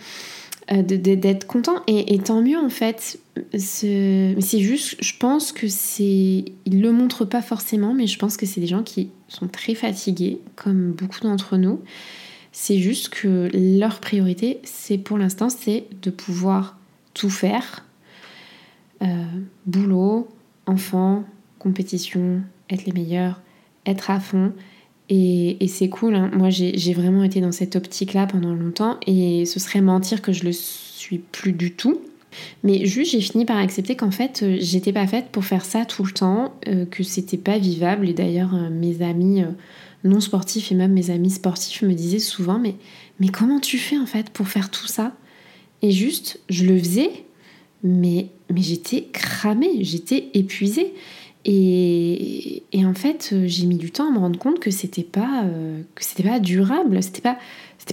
euh, 0.70 0.82
d'être 0.82 1.48
contents. 1.48 1.82
Et, 1.88 2.16
tant 2.20 2.42
mieux 2.42 2.58
en 2.58 2.70
fait. 2.70 3.18
C'est 3.58 4.60
juste, 4.60 4.96
je 5.00 5.12
pense 5.18 5.50
que 5.50 5.66
c'est. 5.66 6.44
Ils 6.64 6.80
le 6.80 6.92
montrent 6.92 7.24
pas 7.24 7.42
forcément, 7.42 7.92
mais 7.92 8.06
je 8.06 8.16
pense 8.16 8.36
que 8.36 8.46
c'est 8.46 8.60
des 8.60 8.68
gens 8.68 8.84
qui 8.84 9.10
sont 9.26 9.48
très 9.48 9.74
fatigués, 9.74 10.38
comme 10.54 10.92
beaucoup 10.92 11.20
d'entre 11.22 11.56
nous. 11.56 11.80
C'est 12.52 12.78
juste 12.78 13.08
que 13.08 13.50
leur 13.52 13.98
priorité, 13.98 14.60
c'est 14.62 14.96
pour 14.96 15.18
l'instant, 15.18 15.48
c'est 15.48 15.86
de 16.02 16.10
pouvoir 16.10 16.78
tout 17.14 17.30
faire 17.30 17.84
euh, 19.04 19.24
boulot, 19.66 20.28
enfant, 20.66 21.24
compétition, 21.58 22.40
être 22.70 22.84
les 22.84 22.92
meilleurs, 22.92 23.42
être 23.86 24.10
à 24.10 24.20
fond. 24.20 24.52
Et, 25.10 25.58
c'est 25.68 25.90
cool, 25.90 26.14
hein. 26.14 26.30
moi 26.32 26.48
j'ai 26.48 26.94
vraiment 26.94 27.24
été 27.24 27.42
dans 27.42 27.52
cette 27.52 27.76
optique-là 27.76 28.26
pendant 28.26 28.54
longtemps 28.54 28.96
et 29.06 29.44
ce 29.44 29.60
serait 29.60 29.82
mentir 29.82 30.22
que 30.22 30.32
je 30.32 30.44
le 30.44 30.52
suis 30.52 31.18
plus 31.18 31.52
du 31.52 31.72
tout. 31.72 32.00
Mais 32.62 32.86
juste 32.86 33.12
j'ai 33.12 33.20
fini 33.20 33.44
par 33.44 33.58
accepter 33.58 33.96
qu'en 33.96 34.10
fait 34.10 34.42
euh, 34.42 34.56
j'étais 34.58 34.92
pas 34.92 35.06
faite 35.06 35.26
pour 35.30 35.44
faire 35.44 35.64
ça 35.64 35.84
tout 35.84 36.04
le 36.04 36.12
temps, 36.12 36.54
euh, 36.68 36.86
que 36.86 37.02
c'était 37.02 37.36
pas 37.36 37.58
vivable. 37.58 38.08
Et 38.08 38.14
d'ailleurs 38.14 38.54
mes 38.70 39.02
amis 39.02 39.42
non 40.04 40.20
sportifs 40.20 40.72
et 40.72 40.74
même 40.74 40.92
mes 40.92 41.10
amis 41.10 41.30
sportifs 41.30 41.82
me 41.82 41.92
disaient 41.92 42.18
souvent 42.18 42.58
mais, 42.58 42.76
mais 43.20 43.28
comment 43.28 43.60
tu 43.60 43.76
fais 43.76 43.98
en 43.98 44.06
fait 44.06 44.30
pour 44.30 44.48
faire 44.48 44.70
tout 44.70 44.86
ça? 44.86 45.12
Et 45.82 45.90
juste 45.90 46.40
je 46.48 46.64
le 46.64 46.78
faisais 46.78 47.10
mais, 47.84 48.28
mais 48.50 48.62
j'étais 48.62 49.04
cramée, 49.12 49.84
j'étais 49.84 50.30
épuisée. 50.34 50.92
Et, 51.44 52.62
et, 52.72 52.86
en 52.86 52.94
fait, 52.94 53.30
euh, 53.32 53.44
j'ai 53.46 53.66
mis 53.66 53.76
du 53.76 53.90
temps 53.90 54.08
à 54.08 54.12
me 54.12 54.18
rendre 54.18 54.38
compte 54.38 54.60
que 54.60 54.70
c'était 54.70 55.02
pas 55.02 55.44
euh, 55.44 55.82
pas 56.22 56.40
durable, 56.40 57.02
c'était 57.02 57.20
pas 57.20 57.36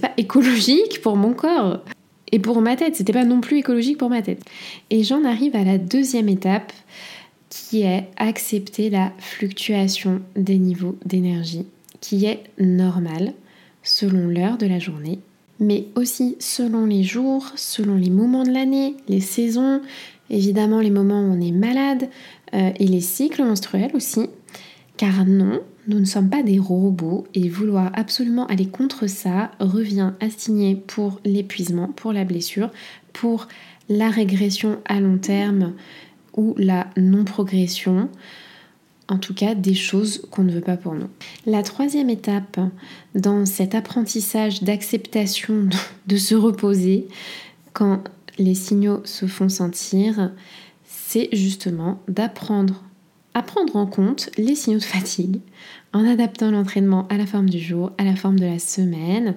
pas 0.00 0.12
écologique 0.16 1.02
pour 1.02 1.16
mon 1.16 1.34
corps 1.34 1.80
et 2.32 2.38
pour 2.38 2.62
ma 2.62 2.76
tête, 2.76 2.96
c'était 2.96 3.12
pas 3.12 3.26
non 3.26 3.42
plus 3.42 3.58
écologique 3.58 3.98
pour 3.98 4.08
ma 4.08 4.22
tête. 4.22 4.42
Et 4.88 5.04
j'en 5.04 5.22
arrive 5.24 5.54
à 5.54 5.64
la 5.64 5.76
deuxième 5.76 6.30
étape 6.30 6.72
qui 7.50 7.82
est 7.82 8.08
accepter 8.16 8.88
la 8.88 9.12
fluctuation 9.18 10.22
des 10.34 10.58
niveaux 10.58 10.96
d'énergie 11.04 11.66
qui 12.00 12.24
est 12.24 12.42
normale 12.58 13.34
selon 13.82 14.28
l'heure 14.28 14.56
de 14.56 14.66
la 14.66 14.78
journée 14.78 15.18
mais 15.62 15.86
aussi 15.94 16.36
selon 16.40 16.84
les 16.84 17.02
jours, 17.02 17.46
selon 17.56 17.96
les 17.96 18.10
moments 18.10 18.42
de 18.42 18.50
l'année, 18.50 18.96
les 19.08 19.20
saisons 19.20 19.80
évidemment 20.32 20.80
les 20.80 20.90
moments 20.90 21.20
où 21.20 21.32
on 21.32 21.40
est 21.40 21.52
malade 21.52 22.08
euh, 22.54 22.72
et 22.78 22.86
les 22.86 23.00
cycles 23.00 23.44
menstruels 23.44 23.94
aussi. 23.94 24.28
Car 24.96 25.24
non, 25.24 25.60
nous 25.88 26.00
ne 26.00 26.04
sommes 26.04 26.30
pas 26.30 26.42
des 26.42 26.58
robots 26.58 27.26
et 27.34 27.48
vouloir 27.48 27.90
absolument 27.94 28.46
aller 28.46 28.66
contre 28.66 29.06
ça 29.06 29.52
revient 29.60 30.12
à 30.20 30.30
signer 30.30 30.76
pour 30.76 31.20
l'épuisement, 31.24 31.88
pour 31.88 32.12
la 32.12 32.24
blessure, 32.24 32.70
pour 33.12 33.48
la 33.88 34.10
régression 34.10 34.78
à 34.84 35.00
long 35.00 35.18
terme 35.18 35.74
ou 36.36 36.54
la 36.56 36.86
non-progression, 36.96 38.08
en 39.12 39.18
tout 39.18 39.34
cas 39.34 39.54
des 39.54 39.74
choses 39.74 40.26
qu'on 40.30 40.42
ne 40.42 40.52
veut 40.52 40.62
pas 40.62 40.78
pour 40.78 40.94
nous. 40.94 41.08
La 41.44 41.62
troisième 41.62 42.08
étape 42.08 42.58
dans 43.14 43.44
cet 43.44 43.74
apprentissage 43.74 44.62
d'acceptation 44.62 45.68
de 46.06 46.16
se 46.16 46.34
reposer 46.34 47.06
quand 47.74 48.04
les 48.38 48.54
signaux 48.54 49.02
se 49.04 49.26
font 49.26 49.50
sentir, 49.50 50.32
c'est 50.86 51.28
justement 51.32 52.00
d'apprendre 52.08 52.82
à 53.34 53.42
prendre 53.42 53.76
en 53.76 53.86
compte 53.86 54.30
les 54.38 54.54
signaux 54.54 54.78
de 54.78 54.84
fatigue 54.84 55.40
en 55.92 56.06
adaptant 56.06 56.50
l'entraînement 56.50 57.06
à 57.08 57.18
la 57.18 57.26
forme 57.26 57.50
du 57.50 57.58
jour, 57.58 57.92
à 57.98 58.04
la 58.04 58.16
forme 58.16 58.38
de 58.38 58.46
la 58.46 58.58
semaine, 58.58 59.34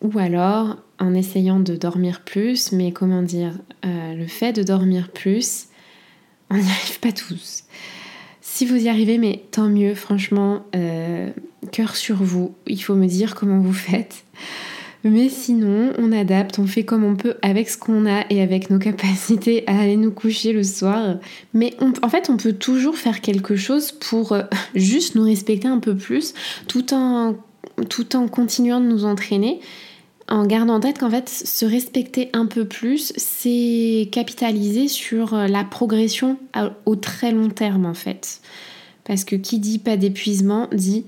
ou 0.00 0.16
alors 0.18 0.76
en 1.00 1.12
essayant 1.12 1.58
de 1.58 1.74
dormir 1.74 2.22
plus, 2.22 2.70
mais 2.70 2.92
comment 2.92 3.22
dire, 3.22 3.58
euh, 3.84 4.14
le 4.14 4.26
fait 4.28 4.52
de 4.52 4.62
dormir 4.62 5.10
plus, 5.10 5.66
on 6.50 6.56
n'y 6.56 6.70
arrive 6.70 7.00
pas 7.00 7.12
tous. 7.12 7.64
Si 8.56 8.64
vous 8.64 8.86
y 8.86 8.88
arrivez, 8.88 9.18
mais 9.18 9.42
tant 9.50 9.68
mieux, 9.68 9.94
franchement, 9.94 10.64
euh, 10.74 11.28
cœur 11.72 11.94
sur 11.94 12.16
vous, 12.16 12.54
il 12.66 12.82
faut 12.82 12.94
me 12.94 13.04
dire 13.04 13.34
comment 13.34 13.58
vous 13.58 13.74
faites. 13.74 14.24
Mais 15.04 15.28
sinon, 15.28 15.92
on 15.98 16.10
adapte, 16.10 16.58
on 16.58 16.66
fait 16.66 16.82
comme 16.82 17.04
on 17.04 17.16
peut 17.16 17.34
avec 17.42 17.68
ce 17.68 17.76
qu'on 17.76 18.06
a 18.06 18.24
et 18.30 18.40
avec 18.40 18.70
nos 18.70 18.78
capacités 18.78 19.62
à 19.66 19.78
aller 19.78 19.98
nous 19.98 20.10
coucher 20.10 20.54
le 20.54 20.62
soir. 20.62 21.18
Mais 21.52 21.74
en 22.00 22.08
fait, 22.08 22.30
on 22.30 22.38
peut 22.38 22.54
toujours 22.54 22.96
faire 22.96 23.20
quelque 23.20 23.56
chose 23.56 23.92
pour 23.92 24.32
euh, 24.32 24.44
juste 24.74 25.16
nous 25.16 25.24
respecter 25.24 25.68
un 25.68 25.78
peu 25.78 25.94
plus 25.94 26.32
tout 26.66 26.94
en, 26.94 27.36
tout 27.90 28.16
en 28.16 28.26
continuant 28.26 28.80
de 28.80 28.86
nous 28.86 29.04
entraîner. 29.04 29.60
En 30.28 30.44
gardant 30.44 30.74
en 30.74 30.80
tête 30.80 30.98
qu'en 30.98 31.10
fait, 31.10 31.28
se 31.28 31.64
respecter 31.64 32.30
un 32.32 32.46
peu 32.46 32.64
plus, 32.64 33.12
c'est 33.16 34.08
capitaliser 34.10 34.88
sur 34.88 35.34
euh, 35.34 35.46
la 35.46 35.62
progression 35.62 36.36
au 36.84 36.96
très 36.96 37.30
long 37.30 37.48
terme 37.48 37.86
en 37.86 37.94
fait. 37.94 38.40
Parce 39.04 39.24
que 39.24 39.36
qui 39.36 39.60
dit 39.60 39.78
pas 39.78 39.96
d'épuisement 39.96 40.68
dit 40.72 41.04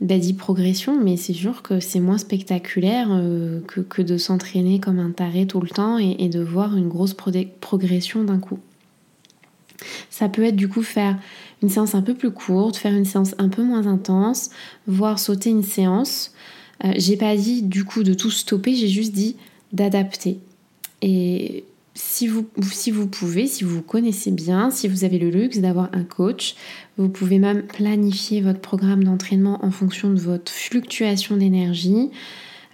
bah, 0.00 0.18
dit 0.18 0.34
progression, 0.34 0.98
mais 1.02 1.16
c'est 1.16 1.32
sûr 1.32 1.62
que 1.62 1.80
c'est 1.80 2.00
moins 2.00 2.18
spectaculaire 2.18 3.08
euh, 3.10 3.60
que, 3.66 4.02
de 4.02 4.18
s'entraîner 4.18 4.78
comme 4.78 4.98
un 4.98 5.10
taré 5.10 5.46
tout 5.46 5.60
le 5.60 5.68
temps 5.68 5.98
et, 5.98 6.28
de 6.28 6.40
voir 6.40 6.76
une 6.76 6.88
grosse 6.88 7.14
progression 7.14 8.24
d'un 8.24 8.38
coup. 8.38 8.58
Ça 10.10 10.28
peut 10.28 10.44
être 10.44 10.56
du 10.56 10.68
coup 10.68 10.82
faire 10.82 11.18
une 11.62 11.68
séance 11.68 11.94
un 11.94 12.02
peu 12.02 12.14
plus 12.14 12.30
courte, 12.30 12.76
faire 12.76 12.94
une 12.94 13.04
séance 13.04 13.34
un 13.38 13.48
peu 13.48 13.62
moins 13.62 13.86
intense, 13.86 14.50
voire 14.86 15.18
sauter 15.18 15.50
une 15.50 15.62
séance. 15.62 16.32
Euh, 16.84 16.92
j'ai 16.96 17.16
pas 17.16 17.36
dit 17.36 17.62
du 17.62 17.84
coup 17.84 18.02
de 18.02 18.14
tout 18.14 18.30
stopper, 18.30 18.74
j'ai 18.74 18.88
juste 18.88 19.12
dit 19.12 19.36
d'adapter. 19.72 20.38
Et 21.02 21.64
si 21.94 22.28
vous, 22.28 22.46
si 22.62 22.90
vous 22.90 23.06
pouvez, 23.06 23.46
si 23.46 23.64
vous 23.64 23.80
connaissez 23.82 24.30
bien, 24.30 24.70
si 24.70 24.86
vous 24.86 25.04
avez 25.04 25.18
le 25.18 25.30
luxe 25.30 25.58
d'avoir 25.58 25.88
un 25.92 26.04
coach, 26.04 26.54
vous 26.98 27.08
pouvez 27.08 27.38
même 27.38 27.62
planifier 27.62 28.40
votre 28.42 28.60
programme 28.60 29.04
d'entraînement 29.04 29.64
en 29.64 29.70
fonction 29.70 30.10
de 30.10 30.20
votre 30.20 30.52
fluctuation 30.52 31.36
d'énergie. 31.36 32.10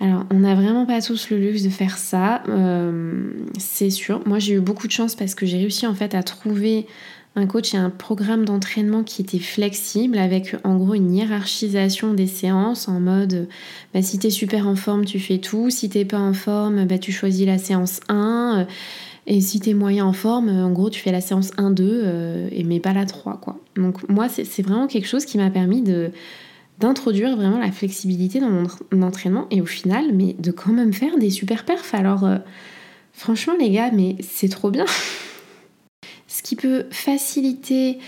Alors, 0.00 0.24
on 0.32 0.40
n'a 0.40 0.56
vraiment 0.56 0.84
pas 0.84 1.00
tous 1.00 1.30
le 1.30 1.38
luxe 1.38 1.62
de 1.62 1.68
faire 1.68 1.96
ça, 1.96 2.42
euh, 2.48 3.30
c'est 3.58 3.90
sûr. 3.90 4.20
Moi, 4.26 4.40
j'ai 4.40 4.54
eu 4.54 4.60
beaucoup 4.60 4.88
de 4.88 4.92
chance 4.92 5.14
parce 5.14 5.36
que 5.36 5.46
j'ai 5.46 5.58
réussi 5.58 5.86
en 5.86 5.94
fait 5.94 6.16
à 6.16 6.24
trouver 6.24 6.86
un 7.34 7.46
coach 7.46 7.72
et 7.74 7.78
un 7.78 7.90
programme 7.90 8.44
d'entraînement 8.44 9.02
qui 9.02 9.22
était 9.22 9.38
flexible 9.38 10.18
avec 10.18 10.54
en 10.64 10.76
gros 10.76 10.94
une 10.94 11.14
hiérarchisation 11.14 12.12
des 12.12 12.26
séances 12.26 12.88
en 12.88 13.00
mode 13.00 13.48
bah, 13.94 14.02
si 14.02 14.18
t'es 14.18 14.30
super 14.30 14.68
en 14.68 14.76
forme, 14.76 15.04
tu 15.04 15.18
fais 15.18 15.38
tout, 15.38 15.70
si 15.70 15.88
t'es 15.88 16.04
pas 16.04 16.18
en 16.18 16.34
forme, 16.34 16.84
bah, 16.84 16.98
tu 16.98 17.12
choisis 17.12 17.46
la 17.46 17.58
séance 17.58 18.00
1. 18.08 18.66
Et 19.26 19.40
si 19.40 19.60
t'es 19.60 19.72
moyen 19.72 20.04
en 20.04 20.12
forme, 20.12 20.48
en 20.48 20.70
gros, 20.72 20.90
tu 20.90 21.00
fais 21.00 21.12
la 21.12 21.20
séance 21.20 21.52
1-2, 21.52 21.80
euh, 21.80 22.48
et 22.50 22.64
mais 22.64 22.80
pas 22.80 22.92
la 22.92 23.06
3, 23.06 23.38
quoi. 23.40 23.60
Donc 23.76 24.08
moi, 24.08 24.28
c'est 24.28 24.62
vraiment 24.62 24.88
quelque 24.88 25.06
chose 25.06 25.24
qui 25.24 25.38
m'a 25.38 25.50
permis 25.50 25.84
d'introduire 26.80 27.36
vraiment 27.36 27.58
la 27.58 27.70
flexibilité 27.70 28.40
dans 28.40 28.50
mon, 28.50 29.02
entraînement 29.02 29.46
et 29.50 29.60
au 29.60 29.66
final, 29.66 30.06
mais 30.12 30.34
de 30.38 30.50
quand 30.50 30.72
même 30.72 30.92
faire 30.92 31.18
des 31.18 31.30
super 31.30 31.64
perfs. 31.64 31.94
Alors, 31.94 32.24
euh, 32.24 32.38
franchement, 33.12 33.54
les 33.58 33.70
gars, 33.70 33.90
mais 33.92 34.16
c'est 34.20 34.48
trop 34.48 34.70
bien. 34.70 34.86
Ce 36.42 36.48
qui 36.48 36.56
peut 36.56 36.86
faciliter 36.90 37.98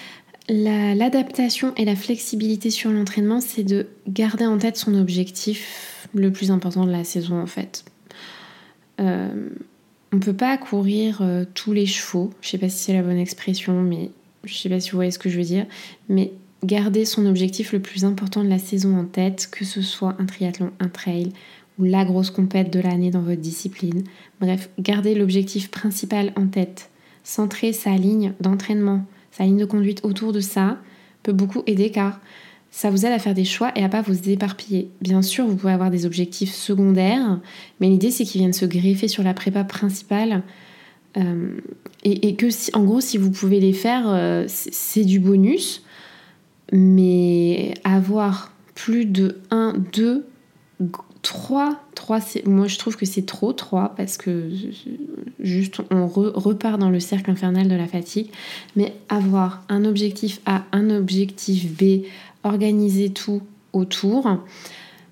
l'adaptation 0.48 1.72
et 1.76 1.84
la 1.84 1.94
flexibilité 1.94 2.70
sur 2.70 2.90
l'entraînement, 2.90 3.40
c'est 3.40 3.62
de 3.62 3.86
garder 4.08 4.44
en 4.44 4.58
tête 4.58 4.76
son 4.76 4.94
objectif 4.94 6.08
le 6.14 6.32
plus 6.32 6.50
important 6.50 6.84
de 6.84 6.90
la 6.90 7.04
saison, 7.04 7.40
en 7.40 7.46
fait. 7.46 7.84
Euh, 9.00 9.50
on 10.12 10.18
peut 10.18 10.34
pas 10.34 10.58
courir 10.58 11.20
euh, 11.22 11.44
tous 11.54 11.72
les 11.72 11.86
chevaux, 11.86 12.30
je 12.40 12.48
sais 12.48 12.58
pas 12.58 12.68
si 12.68 12.78
c'est 12.78 12.92
la 12.92 13.02
bonne 13.02 13.18
expression, 13.18 13.82
mais 13.82 14.10
je 14.42 14.54
sais 14.54 14.68
pas 14.68 14.80
si 14.80 14.90
vous 14.90 14.96
voyez 14.96 15.12
ce 15.12 15.18
que 15.20 15.30
je 15.30 15.38
veux 15.38 15.44
dire, 15.44 15.66
mais 16.08 16.32
garder 16.64 17.04
son 17.04 17.26
objectif 17.26 17.72
le 17.72 17.80
plus 17.80 18.04
important 18.04 18.42
de 18.42 18.48
la 18.48 18.58
saison 18.58 18.96
en 18.96 19.04
tête, 19.04 19.48
que 19.50 19.64
ce 19.64 19.80
soit 19.80 20.16
un 20.18 20.26
triathlon, 20.26 20.72
un 20.80 20.88
trail 20.88 21.32
ou 21.78 21.84
la 21.84 22.04
grosse 22.04 22.30
compète 22.30 22.72
de 22.72 22.80
l'année 22.80 23.10
dans 23.10 23.22
votre 23.22 23.40
discipline. 23.40 24.02
Bref, 24.40 24.70
garder 24.80 25.14
l'objectif 25.14 25.70
principal 25.70 26.32
en 26.36 26.48
tête, 26.48 26.90
centrer 27.24 27.72
sa 27.72 27.90
ligne 27.96 28.34
d'entraînement, 28.40 29.04
sa 29.32 29.44
ligne 29.44 29.58
de 29.58 29.64
conduite 29.64 30.04
autour 30.04 30.32
de 30.32 30.40
ça 30.40 30.78
peut 31.24 31.32
beaucoup 31.32 31.62
aider 31.66 31.90
car 31.90 32.20
ça 32.70 32.90
vous 32.90 33.06
aide 33.06 33.12
à 33.12 33.18
faire 33.18 33.34
des 33.34 33.44
choix 33.44 33.72
et 33.76 33.84
à 33.84 33.88
pas 33.88 34.02
vous 34.02 34.28
éparpiller. 34.28 34.90
Bien 35.00 35.22
sûr, 35.22 35.46
vous 35.46 35.56
pouvez 35.56 35.72
avoir 35.72 35.90
des 35.90 36.06
objectifs 36.06 36.52
secondaires, 36.52 37.40
mais 37.80 37.88
l'idée 37.88 38.10
c'est 38.10 38.24
qu'ils 38.24 38.40
viennent 38.40 38.52
se 38.52 38.66
greffer 38.66 39.08
sur 39.08 39.22
la 39.22 39.32
prépa 39.32 39.64
principale. 39.64 40.42
Euh, 41.16 41.56
et, 42.02 42.34
que, 42.34 42.50
si, 42.50 42.70
en 42.74 42.84
gros, 42.84 43.00
si 43.00 43.16
vous 43.16 43.30
pouvez 43.30 43.60
les 43.60 43.72
faire, 43.72 44.04
euh, 44.08 44.44
c'est 44.48 45.04
du 45.04 45.20
bonus. 45.20 45.84
Mais 46.72 47.74
avoir 47.84 48.52
plus 48.74 49.06
de 49.06 49.40
1, 49.50 49.74
2, 49.92 50.26
3, 51.24 51.80
3 51.94 52.20
moi 52.44 52.68
je 52.68 52.78
trouve 52.78 52.96
que 52.96 53.06
c'est 53.06 53.24
trop 53.24 53.54
3 53.54 53.94
parce 53.96 54.18
que 54.18 54.50
juste 55.40 55.80
on 55.90 56.06
repart 56.06 56.78
dans 56.78 56.90
le 56.90 57.00
cercle 57.00 57.30
infernal 57.30 57.66
de 57.66 57.74
la 57.74 57.88
fatigue. 57.88 58.28
Mais 58.76 58.94
avoir 59.08 59.64
un 59.68 59.84
objectif 59.86 60.40
A, 60.46 60.64
un 60.72 60.90
objectif 60.90 61.72
B, 61.72 62.04
organiser 62.44 63.08
tout 63.08 63.40
autour, 63.72 64.38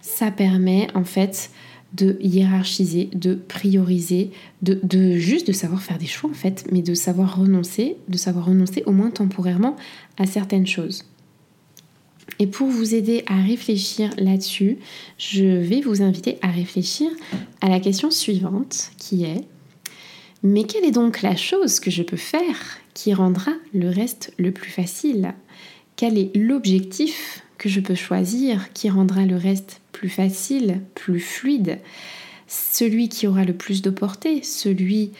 ça 0.02 0.30
permet 0.30 0.86
en 0.94 1.04
fait 1.04 1.50
de 1.94 2.18
hiérarchiser, 2.20 3.08
de 3.14 3.34
prioriser, 3.34 4.30
juste 5.14 5.46
de 5.46 5.52
savoir 5.52 5.82
faire 5.82 5.98
des 5.98 6.06
choix 6.06 6.30
en 6.30 6.34
fait, 6.34 6.66
mais 6.70 6.82
de 6.82 6.94
savoir 6.94 7.38
renoncer, 7.38 7.96
de 8.08 8.18
savoir 8.18 8.46
renoncer 8.46 8.82
au 8.84 8.92
moins 8.92 9.10
temporairement 9.10 9.76
à 10.18 10.26
certaines 10.26 10.66
choses. 10.66 11.04
Et 12.38 12.46
pour 12.46 12.68
vous 12.68 12.94
aider 12.94 13.24
à 13.26 13.40
réfléchir 13.40 14.10
là-dessus, 14.18 14.78
je 15.18 15.44
vais 15.44 15.80
vous 15.80 16.02
inviter 16.02 16.38
à 16.42 16.48
réfléchir 16.48 17.10
à 17.60 17.68
la 17.68 17.78
question 17.78 18.10
suivante 18.10 18.90
qui 18.98 19.24
est 19.24 19.44
mais 20.42 20.64
quelle 20.64 20.84
est 20.84 20.90
donc 20.90 21.22
la 21.22 21.36
chose 21.36 21.78
que 21.78 21.90
je 21.90 22.02
peux 22.02 22.16
faire 22.16 22.78
qui 22.94 23.14
rendra 23.14 23.52
le 23.72 23.88
reste 23.88 24.32
le 24.38 24.50
plus 24.50 24.72
facile? 24.72 25.34
Quel 25.94 26.18
est 26.18 26.34
l'objectif 26.36 27.44
que 27.58 27.68
je 27.68 27.78
peux 27.78 27.94
choisir 27.94 28.72
qui 28.72 28.90
rendra 28.90 29.24
le 29.24 29.36
reste 29.36 29.80
plus 29.92 30.08
facile, 30.08 30.80
plus 30.96 31.20
fluide, 31.20 31.78
celui 32.48 33.08
qui 33.08 33.28
aura 33.28 33.44
le 33.44 33.52
plus 33.52 33.82
de 33.82 33.90
portée, 33.90 34.42
celui 34.42 35.12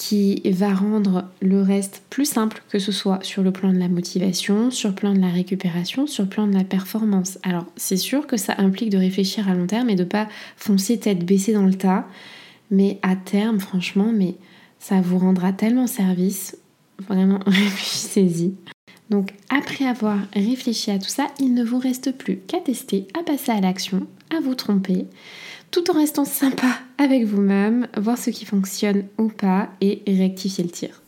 qui 0.00 0.40
va 0.46 0.72
rendre 0.72 1.26
le 1.42 1.60
reste 1.60 2.02
plus 2.08 2.24
simple, 2.24 2.62
que 2.70 2.78
ce 2.78 2.90
soit 2.90 3.22
sur 3.22 3.42
le 3.42 3.52
plan 3.52 3.70
de 3.70 3.78
la 3.78 3.88
motivation, 3.88 4.70
sur 4.70 4.88
le 4.88 4.94
plan 4.94 5.12
de 5.12 5.20
la 5.20 5.28
récupération, 5.28 6.06
sur 6.06 6.22
le 6.22 6.28
plan 6.30 6.46
de 6.46 6.54
la 6.54 6.64
performance. 6.64 7.38
Alors 7.42 7.66
c'est 7.76 7.98
sûr 7.98 8.26
que 8.26 8.38
ça 8.38 8.54
implique 8.56 8.88
de 8.88 8.96
réfléchir 8.96 9.46
à 9.46 9.54
long 9.54 9.66
terme 9.66 9.90
et 9.90 9.96
de 9.96 10.04
pas 10.04 10.26
foncer 10.56 10.98
tête 10.98 11.26
baissée 11.26 11.52
dans 11.52 11.66
le 11.66 11.74
tas, 11.74 12.08
mais 12.70 12.98
à 13.02 13.14
terme, 13.14 13.60
franchement, 13.60 14.10
mais 14.10 14.36
ça 14.78 15.02
vous 15.02 15.18
rendra 15.18 15.52
tellement 15.52 15.86
service. 15.86 16.56
Vraiment, 17.06 17.40
réfléchissez-y. 17.46 18.54
Donc 19.10 19.34
après 19.50 19.84
avoir 19.84 20.16
réfléchi 20.32 20.90
à 20.92 20.98
tout 20.98 21.10
ça, 21.10 21.26
il 21.38 21.52
ne 21.52 21.62
vous 21.62 21.78
reste 21.78 22.16
plus 22.16 22.38
qu'à 22.38 22.60
tester, 22.60 23.06
à 23.20 23.22
passer 23.22 23.52
à 23.52 23.60
l'action, 23.60 24.06
à 24.34 24.40
vous 24.40 24.54
tromper, 24.54 25.04
tout 25.70 25.90
en 25.90 25.94
restant 25.94 26.24
sympa 26.24 26.80
avec 26.98 27.24
vous-même, 27.24 27.86
voir 27.96 28.18
ce 28.18 28.30
qui 28.30 28.44
fonctionne 28.44 29.04
ou 29.18 29.28
pas 29.28 29.70
et 29.80 30.02
rectifier 30.06 30.64
le 30.64 30.70
tir. 30.70 31.02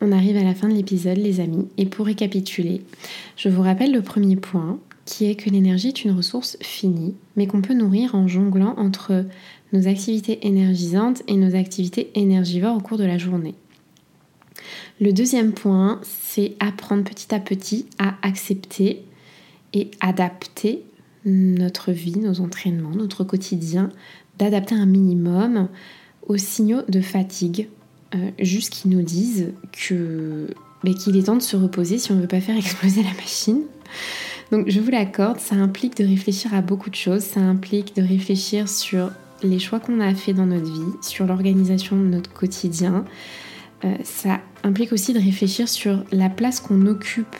On 0.00 0.12
arrive 0.12 0.36
à 0.36 0.44
la 0.44 0.54
fin 0.54 0.68
de 0.68 0.74
l'épisode 0.74 1.18
les 1.18 1.40
amis 1.40 1.66
et 1.76 1.84
pour 1.84 2.06
récapituler, 2.06 2.82
je 3.36 3.48
vous 3.48 3.62
rappelle 3.62 3.92
le 3.92 4.02
premier 4.02 4.36
point 4.36 4.78
qui 5.04 5.24
est 5.24 5.34
que 5.34 5.50
l'énergie 5.50 5.88
est 5.88 6.04
une 6.04 6.12
ressource 6.12 6.56
finie, 6.60 7.14
mais 7.36 7.46
qu'on 7.46 7.62
peut 7.62 7.74
nourrir 7.74 8.14
en 8.14 8.28
jonglant 8.28 8.74
entre 8.76 9.24
nos 9.72 9.88
activités 9.88 10.46
énergisantes 10.46 11.22
et 11.26 11.34
nos 11.34 11.56
activités 11.56 12.10
énergivores 12.14 12.76
au 12.76 12.80
cours 12.80 12.98
de 12.98 13.04
la 13.04 13.18
journée. 13.18 13.54
Le 15.00 15.12
deuxième 15.12 15.52
point, 15.52 16.00
c'est 16.02 16.56
apprendre 16.58 17.04
petit 17.04 17.32
à 17.34 17.38
petit 17.38 17.86
à 17.98 18.14
accepter 18.22 19.04
et 19.72 19.90
adapter 20.00 20.82
notre 21.24 21.92
vie, 21.92 22.18
nos 22.18 22.40
entraînements, 22.40 22.90
notre 22.90 23.22
quotidien, 23.22 23.90
d'adapter 24.38 24.74
un 24.74 24.86
minimum 24.86 25.68
aux 26.26 26.36
signaux 26.36 26.82
de 26.88 27.00
fatigue, 27.00 27.68
euh, 28.14 28.30
juste 28.40 28.72
qu'ils 28.72 28.90
nous 28.90 29.02
disent 29.02 29.52
que 29.72 30.48
mais 30.84 30.94
qu'il 30.94 31.16
est 31.16 31.24
temps 31.24 31.36
de 31.36 31.42
se 31.42 31.56
reposer 31.56 31.98
si 31.98 32.12
on 32.12 32.14
ne 32.14 32.20
veut 32.20 32.28
pas 32.28 32.40
faire 32.40 32.56
exploser 32.58 33.02
la 33.02 33.12
machine. 33.14 33.62
Donc 34.50 34.68
je 34.68 34.80
vous 34.80 34.90
l'accorde, 34.90 35.38
ça 35.38 35.56
implique 35.56 35.96
de 35.96 36.04
réfléchir 36.04 36.54
à 36.54 36.62
beaucoup 36.62 36.90
de 36.90 36.94
choses, 36.94 37.22
ça 37.22 37.40
implique 37.40 37.94
de 37.96 38.02
réfléchir 38.02 38.68
sur 38.68 39.10
les 39.42 39.58
choix 39.58 39.78
qu'on 39.78 40.00
a 40.00 40.14
fait 40.14 40.32
dans 40.32 40.46
notre 40.46 40.70
vie, 40.70 40.92
sur 41.02 41.26
l'organisation 41.26 41.96
de 41.96 42.06
notre 42.06 42.32
quotidien. 42.32 43.04
Euh, 43.84 43.94
ça 44.02 44.40
implique 44.64 44.92
aussi 44.92 45.12
de 45.12 45.20
réfléchir 45.20 45.68
sur 45.68 46.04
la 46.10 46.28
place 46.28 46.60
qu'on 46.60 46.86
occupe 46.86 47.36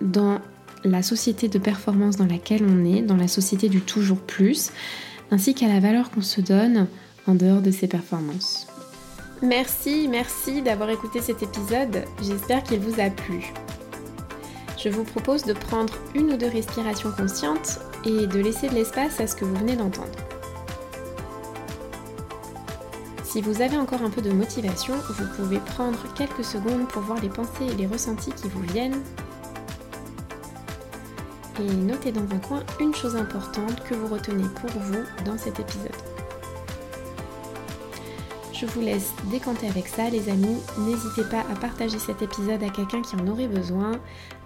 dans 0.00 0.40
la 0.84 1.02
société 1.02 1.48
de 1.48 1.58
performance 1.58 2.16
dans 2.16 2.26
laquelle 2.26 2.64
on 2.64 2.84
est, 2.84 3.02
dans 3.02 3.16
la 3.16 3.28
société 3.28 3.68
du 3.68 3.80
toujours 3.80 4.20
plus, 4.20 4.70
ainsi 5.30 5.54
qu'à 5.54 5.68
la 5.68 5.80
valeur 5.80 6.10
qu'on 6.10 6.22
se 6.22 6.40
donne 6.40 6.86
en 7.26 7.34
dehors 7.34 7.60
de 7.60 7.70
ces 7.70 7.86
performances. 7.86 8.66
Merci, 9.42 10.06
merci 10.08 10.62
d'avoir 10.62 10.90
écouté 10.90 11.20
cet 11.20 11.42
épisode, 11.42 12.04
j'espère 12.22 12.62
qu'il 12.62 12.80
vous 12.80 13.00
a 13.00 13.10
plu. 13.10 13.52
Je 14.82 14.88
vous 14.88 15.04
propose 15.04 15.44
de 15.44 15.52
prendre 15.52 15.94
une 16.14 16.32
ou 16.32 16.36
deux 16.36 16.48
respirations 16.48 17.10
conscientes 17.10 17.80
et 18.04 18.26
de 18.26 18.40
laisser 18.40 18.68
de 18.68 18.74
l'espace 18.74 19.20
à 19.20 19.26
ce 19.26 19.36
que 19.36 19.44
vous 19.44 19.56
venez 19.56 19.76
d'entendre. 19.76 20.08
Si 23.30 23.40
vous 23.40 23.62
avez 23.62 23.76
encore 23.76 24.02
un 24.02 24.10
peu 24.10 24.22
de 24.22 24.32
motivation, 24.32 24.94
vous 25.08 25.24
pouvez 25.36 25.60
prendre 25.60 26.02
quelques 26.14 26.44
secondes 26.44 26.88
pour 26.88 27.02
voir 27.02 27.20
les 27.20 27.28
pensées 27.28 27.66
et 27.70 27.76
les 27.76 27.86
ressentis 27.86 28.32
qui 28.32 28.48
vous 28.48 28.62
viennent 28.62 29.00
et 31.60 31.74
notez 31.76 32.10
dans 32.10 32.24
un 32.34 32.40
coin 32.40 32.64
une 32.80 32.92
chose 32.92 33.14
importante 33.14 33.84
que 33.84 33.94
vous 33.94 34.08
retenez 34.08 34.48
pour 34.60 34.70
vous 34.70 35.04
dans 35.24 35.38
cet 35.38 35.60
épisode. 35.60 35.94
Je 38.52 38.66
vous 38.66 38.80
laisse 38.80 39.12
décanter 39.30 39.68
avec 39.68 39.86
ça 39.86 40.10
les 40.10 40.28
amis. 40.28 40.58
N'hésitez 40.78 41.22
pas 41.22 41.44
à 41.52 41.54
partager 41.54 42.00
cet 42.00 42.22
épisode 42.22 42.64
à 42.64 42.68
quelqu'un 42.68 43.00
qui 43.00 43.14
en 43.14 43.28
aurait 43.28 43.46
besoin, 43.46 43.92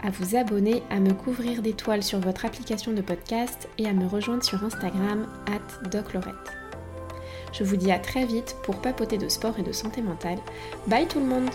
à 0.03 0.11
vous 0.11 0.37
abonner, 0.37 0.83
à 0.91 1.01
me 1.01 1.15
couvrir 1.15 1.63
d'étoiles 1.63 2.03
sur 2.03 2.21
votre 2.21 2.45
application 2.45 2.93
de 2.93 3.01
podcast 3.01 3.67
et 3.79 3.89
à 3.89 3.95
me 3.95 4.07
rejoindre 4.07 4.45
sur 4.45 4.63
Instagram 4.63 5.27
at 5.47 5.89
doclorette. 5.89 6.64
Je 7.55 7.63
vous 7.63 7.77
dis 7.77 7.93
à 7.93 7.99
très 7.99 8.25
vite 8.27 8.57
pour 8.65 8.77
papoter 8.77 9.17
de 9.17 9.29
sport 9.29 9.59
et 9.59 9.63
de 9.63 9.73
santé 9.73 10.03
mentale. 10.03 10.39
Bye 10.89 11.07
tout 11.07 11.21
le 11.21 11.27
monde 11.27 11.49